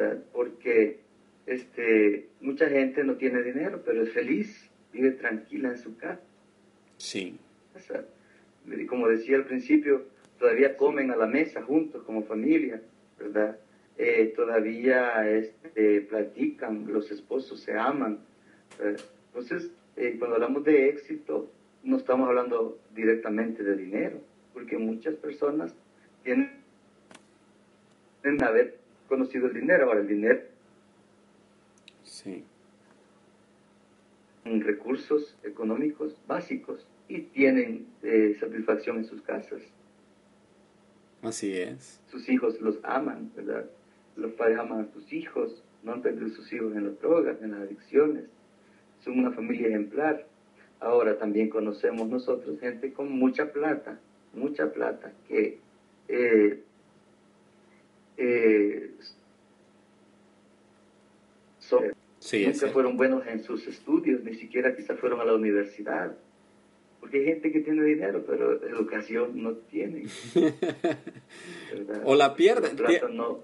¿verdad? 0.00 0.22
Porque 0.32 1.00
este, 1.46 2.28
mucha 2.40 2.68
gente 2.68 3.04
no 3.04 3.16
tiene 3.16 3.42
dinero, 3.42 3.82
pero 3.84 4.02
es 4.02 4.12
feliz, 4.12 4.70
vive 4.92 5.12
tranquila 5.12 5.70
en 5.70 5.78
su 5.78 5.96
casa. 5.96 6.20
Sí. 6.96 7.38
como 8.88 9.08
decía 9.08 9.36
al 9.36 9.46
principio, 9.46 10.04
todavía 10.38 10.76
comen 10.76 11.10
a 11.10 11.16
la 11.16 11.26
mesa 11.26 11.62
juntos 11.62 12.02
como 12.04 12.24
familia, 12.24 12.80
¿verdad? 13.18 13.58
Eh, 13.96 14.32
todavía 14.34 15.28
este, 15.30 16.02
platican, 16.02 16.86
los 16.90 17.10
esposos 17.10 17.60
se 17.60 17.76
aman. 17.76 18.20
Entonces, 19.28 19.70
eh, 19.96 20.16
cuando 20.18 20.36
hablamos 20.36 20.64
de 20.64 20.88
éxito, 20.88 21.50
no 21.82 21.96
estamos 21.96 22.28
hablando 22.28 22.78
directamente 22.94 23.62
de 23.62 23.76
dinero, 23.76 24.20
porque 24.54 24.78
muchas 24.78 25.14
personas 25.16 25.74
tienen, 26.22 26.50
tienen 28.22 28.42
haber 28.42 28.79
conocido 29.10 29.48
el 29.48 29.54
dinero. 29.54 29.84
Ahora, 29.86 30.00
el 30.00 30.08
dinero 30.08 30.40
Sí. 32.04 32.44
recursos 34.44 35.36
económicos 35.44 36.16
básicos 36.26 36.86
y 37.08 37.20
tienen 37.20 37.86
eh, 38.02 38.36
satisfacción 38.40 38.96
en 38.98 39.04
sus 39.04 39.22
casas. 39.22 39.60
Así 41.22 41.52
es. 41.52 42.00
Sus 42.10 42.28
hijos 42.28 42.60
los 42.60 42.78
aman, 42.82 43.30
¿verdad? 43.36 43.66
Los 44.16 44.32
padres 44.32 44.58
aman 44.58 44.80
a 44.80 44.92
sus 44.92 45.12
hijos, 45.12 45.62
no 45.82 45.92
han 45.92 46.02
perdido 46.02 46.28
sus 46.30 46.52
hijos 46.52 46.74
en 46.74 46.86
las 46.86 47.00
drogas, 47.00 47.40
en 47.42 47.52
las 47.52 47.60
adicciones. 47.60 48.24
Son 49.04 49.18
una 49.18 49.30
familia 49.32 49.68
ejemplar. 49.68 50.26
Ahora 50.80 51.18
también 51.18 51.50
conocemos 51.50 52.08
nosotros 52.08 52.58
gente 52.58 52.92
con 52.92 53.12
mucha 53.12 53.52
plata, 53.52 54.00
mucha 54.34 54.72
plata, 54.72 55.12
que 55.28 55.58
eh, 56.08 56.62
eh, 58.20 58.90
son 61.58 61.84
Nunca 62.32 62.68
fueron 62.68 62.96
buenos 62.96 63.26
en 63.26 63.42
sus 63.42 63.66
estudios, 63.66 64.22
ni 64.22 64.34
siquiera 64.34 64.76
quizás 64.76 64.98
fueron 65.00 65.20
a 65.20 65.24
la 65.24 65.34
universidad. 65.34 66.14
Porque 67.00 67.18
hay 67.18 67.24
gente 67.24 67.50
que 67.50 67.60
tiene 67.60 67.82
dinero, 67.82 68.24
pero 68.26 68.62
educación 68.62 69.42
no 69.42 69.54
tiene. 69.54 70.04
o 72.04 72.14
la 72.14 72.36
pierden. 72.36 72.76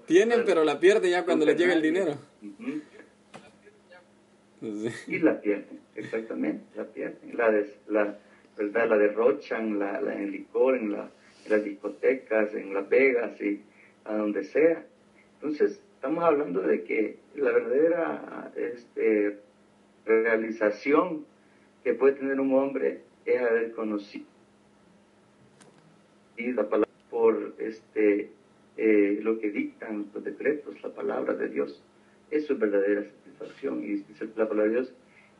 tienen, 0.05 0.43
pero 0.45 0.63
la 0.63 0.79
pierden 0.79 1.09
ya 1.09 1.25
cuando 1.25 1.45
les 1.45 1.57
llega 1.57 1.73
el 1.73 1.81
dinero. 1.81 2.17
Y 5.07 5.19
la 5.19 5.41
pierden, 5.41 5.79
exactamente, 5.95 6.63
la 6.75 6.85
pierden. 6.85 7.35
La, 7.35 7.51
la, 7.87 8.19
¿verdad? 8.55 8.89
la 8.89 8.97
derrochan 8.97 9.79
la, 9.79 10.01
la, 10.01 10.13
en 10.13 10.31
licor, 10.31 10.75
en, 10.75 10.91
la, 10.91 11.09
en 11.45 11.51
las 11.51 11.63
discotecas, 11.63 12.53
en 12.53 12.75
Las 12.75 12.87
Vegas 12.87 13.41
y 13.41 13.61
a 14.07 14.15
donde 14.15 14.43
sea. 14.43 14.85
Entonces, 15.35 15.79
Estamos 15.97 16.23
hablando 16.23 16.61
de 16.61 16.83
que 16.83 17.17
la 17.35 17.51
verdadera 17.51 18.51
este, 18.55 19.39
realización 20.05 21.25
que 21.83 21.95
puede 21.95 22.13
tener 22.13 22.39
un 22.39 22.53
hombre 22.53 23.01
es 23.25 23.41
haber 23.41 23.71
conocido 23.71 24.27
la 26.37 26.69
palabra 26.69 26.87
por 27.09 27.55
este, 27.57 28.29
eh, 28.77 29.19
lo 29.23 29.39
que 29.39 29.49
dictan 29.49 30.05
los 30.13 30.23
decretos, 30.23 30.79
la 30.83 30.89
palabra 30.89 31.33
de 31.33 31.49
Dios. 31.49 31.81
Eso 32.29 32.53
es 32.53 32.59
verdadera 32.59 33.03
satisfacción. 33.03 33.83
Y 33.83 33.95
dice 33.95 34.29
la 34.35 34.47
palabra 34.47 34.65
de 34.65 34.75
Dios 34.75 34.93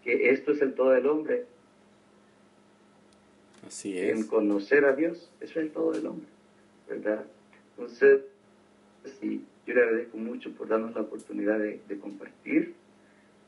que 0.03 0.31
esto 0.31 0.53
es 0.53 0.61
el 0.63 0.73
todo 0.73 0.89
del 0.89 1.05
hombre. 1.05 1.45
Así 3.65 3.95
es. 3.95 4.17
En 4.17 4.25
conocer 4.25 4.85
a 4.85 4.93
Dios, 4.93 5.31
eso 5.39 5.59
es 5.59 5.65
el 5.67 5.71
todo 5.71 5.91
del 5.91 6.07
hombre. 6.07 6.27
¿Verdad? 6.89 7.25
Entonces, 7.77 8.21
sí 9.19 9.41
yo 9.67 9.73
le 9.73 9.81
agradezco 9.81 10.17
mucho 10.17 10.51
por 10.53 10.69
darnos 10.69 10.95
la 10.95 11.01
oportunidad 11.01 11.59
de, 11.59 11.99
compartir 11.99 12.73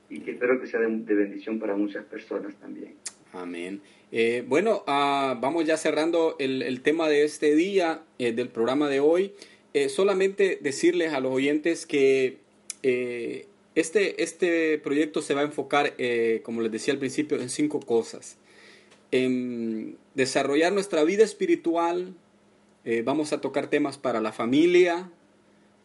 y 0.09 0.19
que 0.19 0.31
espero 0.31 0.59
que 0.59 0.67
sea 0.67 0.81
de, 0.81 1.15
bendición 1.15 1.59
para 1.59 1.75
muchas 1.75 2.03
personas 2.05 2.53
también. 2.55 2.95
Amén. 3.31 3.81
Eh, 4.11 4.43
bueno, 4.45 4.83
ah, 4.87 5.37
vamos 5.39 5.65
ya 5.65 5.77
cerrando 5.77 6.35
el, 6.39 6.81
tema 6.81 7.07
de 7.07 7.23
este 7.23 7.55
día, 7.55 8.01
eh, 8.17 8.33
del 8.33 8.49
programa 8.49 8.89
de 8.89 8.99
hoy. 8.99 9.33
Eh, 9.73 9.87
solamente 9.87 10.59
decirles 10.61 11.13
a 11.13 11.21
los 11.21 11.31
oyentes 11.31 11.85
que 11.85 12.39
este, 12.81 14.23
este 14.23 14.77
proyecto 14.79 15.21
se 15.21 15.35
va 15.35 15.41
a 15.41 15.45
enfocar, 15.45 15.93
como 16.43 16.61
les 16.61 16.71
decía 16.71 16.93
al 16.93 16.99
principio, 16.99 17.39
en 17.39 17.49
cinco 17.49 17.79
cosas. 17.79 18.37
En 19.11 19.95
desarrollar 20.15 20.73
nuestra 20.73 21.03
vida 21.03 21.23
espiritual, 21.23 22.13
vamos 23.03 23.31
a 23.31 23.41
tocar 23.41 23.69
temas 23.69 23.97
para 23.97 24.21
la 24.21 24.31
familia, 24.31 25.11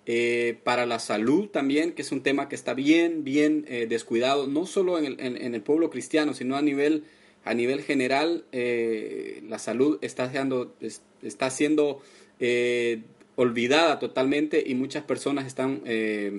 eh, 0.07 0.59
para 0.65 0.85
la 0.85 0.99
salud 0.99 1.49
también, 1.49 1.93
que 1.93 2.03
es 2.03 2.13
un 2.13 2.23
tema 2.23 2.49
que 2.49 2.55
está 2.55 2.75
bien, 2.75 3.25
bien 3.25 3.65
eh, 3.69 3.87
descuidado, 3.89 4.47
no 4.47 4.67
solo 4.67 4.99
en 4.99 5.07
el, 5.07 5.21
en, 5.21 5.55
el, 5.55 5.63
pueblo 5.63 5.89
cristiano, 5.89 6.35
sino 6.35 6.57
a 6.57 6.63
nivel, 6.63 7.05
a 7.43 7.55
nivel 7.55 7.83
general, 7.83 8.45
eh, 8.53 9.43
la 9.49 9.59
salud 9.59 9.99
está, 10.03 10.31
siendo, 10.31 10.75
está 11.23 11.49
siendo 11.49 12.03
olvidada 13.37 13.99
totalmente 13.99 14.63
y 14.67 14.75
muchas 14.75 15.05
personas 15.05 15.47
están 15.47 15.83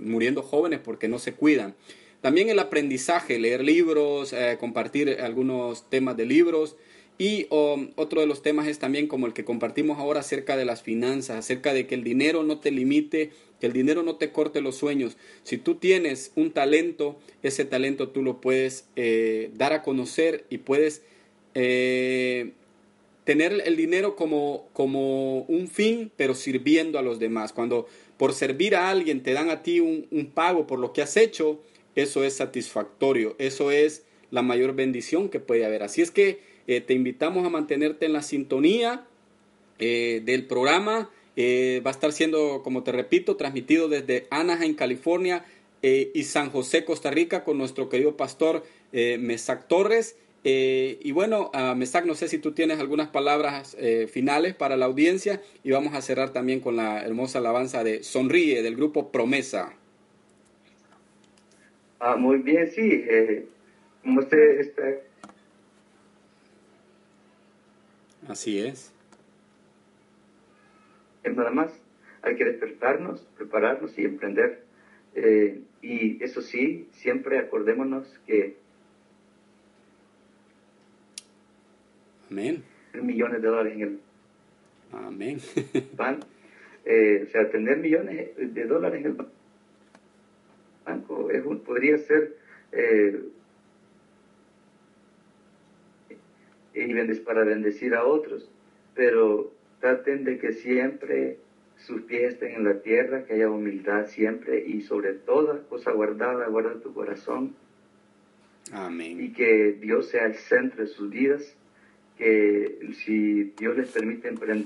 muriendo 0.04 0.44
jóvenes 0.44 0.80
porque 0.84 1.08
no 1.08 1.18
se 1.18 1.34
cuidan. 1.34 1.74
También 2.22 2.50
el 2.50 2.60
aprendizaje, 2.60 3.40
leer 3.40 3.64
libros, 3.64 4.36
compartir 4.60 5.18
algunos 5.22 5.90
temas 5.90 6.16
de 6.18 6.26
libros, 6.26 6.76
y 7.18 7.48
otro 7.50 8.20
de 8.20 8.28
los 8.28 8.42
temas 8.42 8.68
es 8.68 8.78
también 8.78 9.08
como 9.08 9.26
el 9.26 9.34
que 9.34 9.46
compartimos 9.46 10.00
ahora 10.00 10.20
acerca 10.20 10.58
de 10.58 10.66
las 10.66 10.82
finanzas, 10.82 11.38
acerca 11.38 11.74
de 11.74 11.88
que 11.88 11.96
el 11.96 12.04
dinero 12.04 12.44
no 12.44 12.60
te 12.60 12.72
limite, 12.72 13.32
el 13.66 13.74
dinero 13.74 14.04
no 14.04 14.16
te 14.16 14.32
corte 14.32 14.62
los 14.62 14.76
sueños. 14.76 15.18
Si 15.44 15.58
tú 15.58 15.76
tienes 15.76 16.32
un 16.36 16.52
talento, 16.52 17.18
ese 17.44 17.66
talento 17.66 18.10
tú 18.10 18.24
lo 18.24 18.42
puedes 18.42 18.88
eh, 18.96 19.52
dar 19.56 19.74
a 19.74 19.82
conocer 19.82 20.46
y 20.50 20.60
puedes 20.60 21.02
eh, 21.54 22.52
tener 23.24 23.62
el 23.66 23.76
dinero 23.76 24.16
como, 24.16 24.68
como 24.74 25.40
un 25.44 25.68
fin, 25.68 26.12
pero 26.16 26.36
sirviendo 26.36 27.00
a 27.00 27.02
los 27.02 27.20
demás. 27.20 27.54
Cuando 27.54 27.88
por 28.18 28.34
servir 28.34 28.76
a 28.76 28.90
alguien 28.90 29.24
te 29.24 29.34
dan 29.34 29.50
a 29.50 29.64
ti 29.64 29.80
un, 29.80 30.32
pago 30.34 30.68
por 30.68 30.80
lo 30.80 30.94
que 30.94 31.02
has 31.02 31.18
hecho, 31.18 31.62
eso 31.96 32.24
es 32.24 32.36
satisfactorio, 32.36 33.36
eso 33.40 33.72
es 33.72 34.04
la 34.32 34.42
mayor 34.42 34.76
bendición 34.76 35.30
que 35.30 35.40
puede 35.40 35.66
haber. 35.66 35.84
Así 35.84 36.02
es 36.02 36.12
que 36.12 36.40
eh, 36.68 36.82
te 36.82 36.94
invitamos 36.94 37.46
a 37.46 37.50
mantenerte 37.50 38.06
en 38.06 38.14
la 38.14 38.22
sintonía 38.22 39.06
del 39.78 40.46
programa. 40.46 41.10
Eh, 41.36 41.82
va 41.86 41.92
a 41.92 41.94
estar 41.94 42.12
siendo, 42.12 42.62
como 42.64 42.84
te 42.84 42.92
repito, 42.92 43.36
transmitido 43.36 43.88
desde 43.90 44.28
Anaheim, 44.30 44.76
California 44.76 45.46
y 45.82 46.24
San 46.24 46.50
José, 46.50 46.84
Costa 46.84 47.12
Rica, 47.12 47.44
con 47.44 47.60
nuestro 47.60 47.90
querido 47.90 48.18
pastor 48.18 48.64
Mesac 48.92 49.68
Torres. 49.68 50.16
y 50.44 51.12
bueno, 51.12 51.52
uh, 51.54 51.76
Mesac, 51.76 52.06
no 52.06 52.16
sé 52.16 52.28
si 52.28 52.40
tú 52.40 52.54
tienes 52.54 52.80
algunas 52.80 53.10
palabras 53.10 53.78
finales 54.10 54.56
para 54.56 54.78
la 54.78 54.88
audiencia 54.88 55.44
y 55.64 55.70
vamos 55.70 55.94
a 55.94 56.02
cerrar 56.02 56.34
también 56.34 56.60
con 56.60 56.76
la 56.76 57.06
hermosa 57.06 57.38
alabanza 57.38 57.84
de 57.84 58.02
Sonríe 58.02 58.64
del 58.64 58.76
grupo 58.76 59.12
Promesa. 59.12 59.74
Ah, 62.00 62.16
muy 62.16 62.40
bien, 62.40 62.68
sí. 62.72 63.06
como 64.02 64.22
usted 64.22 64.62
está 64.62 64.84
Así 68.28 68.60
es. 68.60 68.92
Nada 71.34 71.52
más, 71.52 71.72
hay 72.22 72.36
que 72.36 72.46
despertarnos, 72.46 73.22
prepararnos 73.38 73.98
y 73.98 74.06
emprender. 74.06 74.64
Eh, 75.16 75.62
y 75.82 76.24
eso 76.24 76.42
sí, 76.42 76.88
siempre 76.92 77.40
acordémonos 77.40 78.20
que 78.26 78.58
Amén. 82.30 82.64
millones 82.94 83.42
de 83.42 83.48
dólares 83.48 83.74
en 83.74 83.82
el 83.82 84.00
Amén. 84.92 85.40
Eh, 86.88 87.24
o 87.28 87.32
sea, 87.32 87.50
tener 87.50 87.78
millones 87.78 88.30
de 88.38 88.66
dólares 88.66 89.00
en 89.00 89.06
el 89.08 89.18
banco 90.86 91.32
es 91.32 91.44
podría 91.62 91.98
ser 91.98 92.38
eh, 92.72 93.24
y 96.76 97.16
para 97.22 97.44
bendecir 97.44 97.96
a 97.96 98.06
otros, 98.06 98.52
pero 98.94 99.55
traten 99.86 100.24
de 100.24 100.40
que 100.40 100.54
siempre 100.54 101.38
sus 101.78 102.02
pies 102.02 102.34
estén 102.34 102.56
en 102.56 102.64
la 102.64 102.82
tierra, 102.82 103.24
que 103.24 103.36
haya 103.36 103.52
humildad 103.52 104.08
siempre 104.08 104.66
y 104.66 104.82
sobre 104.82 105.14
toda 105.14 105.62
cosa 105.70 105.92
guardada, 105.92 106.48
guarda 106.48 106.82
tu 106.82 106.92
corazón. 106.92 107.56
Amén. 108.72 109.24
Y 109.24 109.32
que 109.32 109.74
Dios 109.74 110.10
sea 110.10 110.26
el 110.26 110.34
centro 110.34 110.82
de 110.82 110.88
sus 110.88 111.12
vidas, 111.12 111.56
que 112.18 112.80
si 112.94 113.54
Dios 113.60 113.78
les 113.78 113.92
permite 113.92 114.28
emprender 114.28 114.66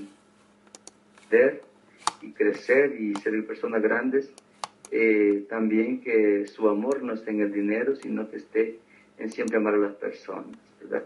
y 2.22 2.32
crecer 2.32 2.98
y 2.98 3.14
ser 3.16 3.44
personas 3.46 3.82
grandes, 3.82 4.32
eh, 4.90 5.44
también 5.50 6.00
que 6.00 6.46
su 6.46 6.66
amor 6.66 7.02
no 7.02 7.12
esté 7.12 7.32
en 7.32 7.42
el 7.42 7.52
dinero, 7.52 7.94
sino 7.94 8.30
que 8.30 8.38
esté 8.38 8.78
en 9.18 9.30
siempre 9.30 9.58
amar 9.58 9.74
a 9.74 9.78
las 9.78 9.96
personas. 9.96 10.56
¿verdad? 10.80 11.04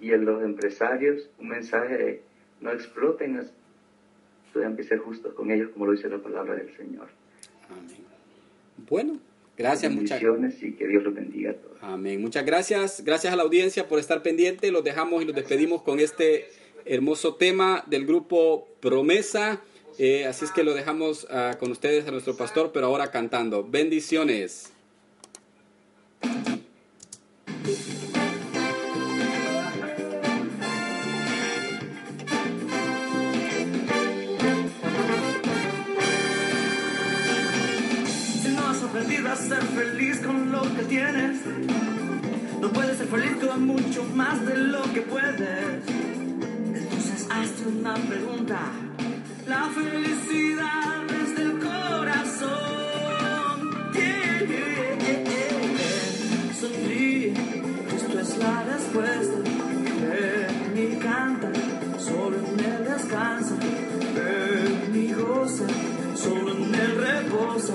Y 0.00 0.12
en 0.12 0.24
los 0.24 0.42
empresarios, 0.42 1.28
un 1.38 1.48
mensaje, 1.48 2.22
no 2.64 2.72
exploten, 2.72 3.46
tengan 4.52 4.76
que 4.76 4.84
ser 4.84 4.98
justos 4.98 5.34
con 5.34 5.50
ellos, 5.50 5.70
como 5.72 5.86
lo 5.86 5.92
dice 5.92 6.08
la 6.08 6.18
palabra 6.18 6.54
del 6.54 6.74
Señor. 6.76 7.08
Amén. 7.68 8.04
Bueno, 8.88 9.18
gracias, 9.56 9.92
muchas 9.92 10.20
y 10.62 10.72
que 10.72 10.86
Dios 10.86 11.04
los 11.04 11.14
bendiga 11.14 11.50
a 11.50 11.54
todos. 11.54 11.78
Amén. 11.82 12.20
Muchas 12.20 12.44
gracias. 12.46 13.04
Gracias 13.04 13.32
a 13.32 13.36
la 13.36 13.42
audiencia 13.42 13.86
por 13.86 13.98
estar 13.98 14.22
pendiente. 14.22 14.70
Los 14.70 14.82
dejamos 14.82 15.22
y 15.22 15.26
los 15.26 15.34
despedimos 15.34 15.82
con 15.82 16.00
este 16.00 16.46
hermoso 16.86 17.34
tema 17.34 17.84
del 17.86 18.06
grupo 18.06 18.68
Promesa. 18.80 19.60
Eh, 19.98 20.26
así 20.26 20.44
es 20.44 20.50
que 20.50 20.64
lo 20.64 20.74
dejamos 20.74 21.24
uh, 21.24 21.56
con 21.58 21.70
ustedes 21.70 22.08
a 22.08 22.10
nuestro 22.10 22.36
pastor, 22.36 22.70
pero 22.72 22.86
ahora 22.86 23.10
cantando. 23.10 23.62
Bendiciones. 23.62 24.72
Feliz 39.68 40.18
con 40.18 40.52
lo 40.52 40.62
que 40.62 40.82
tienes. 40.84 41.40
No 42.60 42.72
puedes 42.72 42.96
ser 42.98 43.06
feliz 43.08 43.36
con 43.44 43.66
mucho 43.66 44.04
más 44.14 44.44
de 44.44 44.56
lo 44.56 44.82
que 44.92 45.02
puedes. 45.02 45.88
Entonces 46.74 47.26
hazte 47.30 47.68
una 47.68 47.94
pregunta. 47.94 48.58
La 49.46 49.68
felicidad 49.70 51.04
es 51.22 51.36
del 51.36 51.58
corazón. 51.58 52.54
Yeah, 53.92 54.40
Sonríe, 56.58 57.34
esto 57.94 58.18
es 58.20 58.38
la 58.38 58.64
respuesta. 58.64 59.36
Ven 60.00 60.92
y 60.92 60.96
canta, 60.96 61.50
solo 61.98 62.38
en 62.38 62.60
él 62.60 62.84
descansa. 62.84 63.54
Ven 64.14 64.94
y 64.94 65.12
goza, 65.12 65.66
solo 66.14 66.52
en 66.52 66.74
él 66.74 66.96
reposa. 66.96 67.74